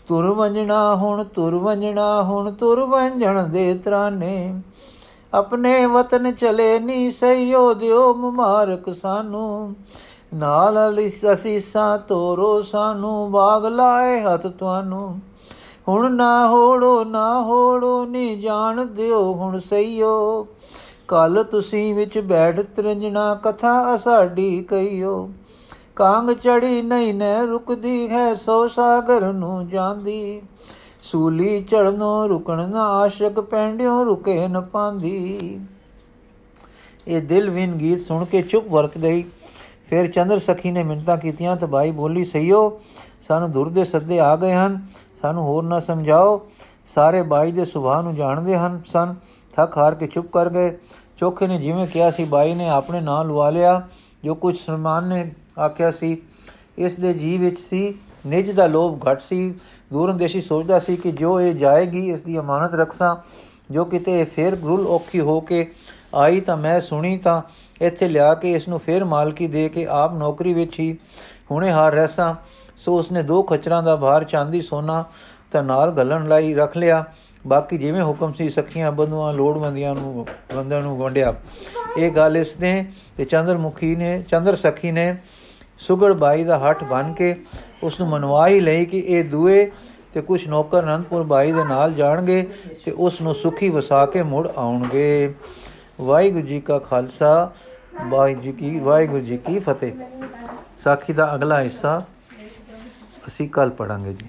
[0.08, 4.60] ਤੁਰ ਵੰਜਣਾ ਹੁਣ, ਤੁਰ ਵੰਜਣਾ ਹੁਣ, ਤੁਰ ਵੰਜਣ ਦੇ ਤਰਾਨੇ।
[5.34, 9.76] ਆਪਣੇ ਵਤਨ ਚਲੇ ਨੀ ਸਈਓ, ਦਿਓ ਮੁਬਾਰਕ ਸਾਨੂੰ।
[10.32, 10.78] ਨਾਲ
[11.32, 15.20] ਅਸੀਸਾਂ ਤੋਰੋ ਸਾਨੂੰ, ਬਾਗ ਲਾਏ ਹੱਥ ਤੁਹਾਨੂੰ।
[15.88, 20.46] ਹੁਣ ਨਾ ਹੋੜੋ ਨਾ ਹੋੜੋ, ਨੀ ਜਾਣ ਦਿਓ ਹੁਣ ਸਈਓ
[21.08, 25.28] ਕੱਲ ਤੁਸੀਂ ਵਿੱਚ ਬੈਠ ਤਰੰਜਣਾ ਕਥਾ ਸਾਡੀ ਕਈਓ
[25.96, 30.42] ਕਾਂਗ ਚੜੀ ਨਹੀਂ ਨੇ ਰੁਕਦੀ, ਹੈ ਸੋ ਸਾਗਰ ਨੂੰ ਜਾਂਦੀ।
[31.02, 35.60] ਸੂਲੀ ਚੜਨੋਂ ਰੁਕਣ ਨਾ ਆਸ਼ਕ, ਪੈਂਡਿਓ ਰੁਕੇ ਨ ਪਾਂਦੀ।
[37.06, 39.24] ਇਹ ਦਿਲ ਵਿਨ ਗੀਤ ਸੁਣ ਕੇ ਚੁੱਪ ਵਰਤ ਗਈ।
[39.88, 42.80] ਫਿਰ ਚੰਦਰ ਸਖੀ ਨੇ ਮਿੰਤਾ ਕੀਤੀਆਂ ਤਾਂ ਬਾਈ ਬੋਲੀ, ਸਈਓ,
[43.22, 44.86] ਸਾਨੂੰ ਦੁਰ ਦੇ ਸੱਦੇ ਆ ਗਏ ਹਨ,
[45.22, 46.48] ਸਾਨੂੰ ਹੋਰ ਨਾ ਸਮਝਾਓ।
[46.86, 49.14] ਸਾਰੇ ਬਾਈ ਦੇ ਸੁਭਾਅ ਨੂੰ ਜਾਣਦੇ ਹਨ, ਸਨ,
[49.52, 50.76] ਥੱਕ ਹਾਰ ਕੇ ਚੁੱਪ ਕਰ ਗਏ।
[51.16, 53.82] ਚੋਖੇ ਨੇ ਜਿਵੇਂ ਕਿਹਾ ਸੀ, ਬਾਈ ਨੇ ਆਪਣੇ ਨਾਂ ਲਵਾ ਲਿਆ,
[54.24, 56.22] ਜੋ ਕੁਝ ਸਲਮਾਨ ਨੇ ਆਖਿਆ ਸੀ,
[56.78, 57.94] ਇਸ ਦੇ ਜੀ ਵਿੱਚ ਸੀ,
[58.26, 59.54] ਨਿਜ ਦਾ ਲੋਭ ਘਟ ਸੀ।
[59.92, 63.16] ਦੂਰੰਦੇਸ਼ੀ ਸੋਚਦਾ ਸੀ ਕਿ ਜੋ ਇਹ ਜਾਏਗੀ, ਇਸ ਦੀ ਅਮਾਨਤ ਰੱਖਾਂ
[63.70, 65.72] ਜੋ ਕਿਤੇ ਫੇਰ ਗੁਲ ਔਖੀ ਹੋ ਕੇ
[66.14, 67.42] ਆਈ ਤਾਂ ਮੈਂ ਸੁਣੀ ਤਾਂ
[67.80, 70.96] ਇੱਥੇ ਲਿਆ ਕੇ ਇਸ ਨੂੰ ਫੇਰ ਮਾਲਕੀ ਦੇ ਕੇ ਆਪ ਨੌਕਰੀ ਵਿੱਚ ਹੀ
[71.50, 72.34] ਹੁਣੇ ਹਾਰ ਰਹਿਸਾਂ
[72.76, 75.04] ਸੋ ਉਸਨੇ ਦੋ ਖਚਰਾਂ ਦਾ ਭਾਰ, ਚਾਂਦੀ, ਸੋਨਾ
[75.52, 77.04] ਤਾਂ ਨਾਲ ਗਲਣ ਲਈ ਰੱਖ ਲਿਆ।
[77.46, 81.34] ਬਾਕੀ ਜਿਵੇਂ ਹੁਕਮ ਸੀ, ਸਖੀਆਂ ਬੰਦੂਆਂ ਲੋੜਵੰਦੀਆਂ ਨੂੰ ਬੰਦਿਆਂ ਨੂੰ ਵੰਡਿਆ
[81.98, 82.86] ਇਹ ਗੱਲ ਇਸ ਨੇ
[83.16, 85.16] ਤੇ ਚੰਦਰਮੁਖੀ ਨੇ, ਚੰਦਰ ਸਖੀ ਨੇ,
[85.78, 87.34] ਸੁਗੜ ਬਾਈ ਦਾ ਹੱਥ ਬਨ ਕੇ
[87.82, 89.70] ਉਸ ਨੂੰ ਮਨਵਾ ਹੀ ਲਈ ਕਿ ਇਹ ਦੂਏ
[90.14, 92.46] ਤੇ ਕੁਝ ਨੌਕਰ ਅਨੰਦਪੁਰ ਬਾਈ ਦੇ ਨਾਲ ਜਾਣਗੇ
[92.84, 95.34] ਤੇ ਉਸ ਨੂੰ ਸੁਖੀ ਵਸਾ ਕੇ ਮੁੜ ਆਉਣਗੇ।
[96.00, 97.50] ਵਾਹਿਗੁਰੂ ਜੀ ਕਾ ਖਾਲਸਾ
[98.06, 99.92] ਵਾਹਿਗੁਰੂ ਜੀ ਕੀ ਵਾਹਿਗੁਰੂ ਜੀ ਕੀ ਫਤਿਹ।
[100.84, 102.02] ਸਾਖੀ ਦਾ ਅਗਲਾ ਹਿੱਸਾ
[103.26, 104.26] ਅਸੀਂ ਕੱਲ ਪੜਾਂਗੇ ਜੀ।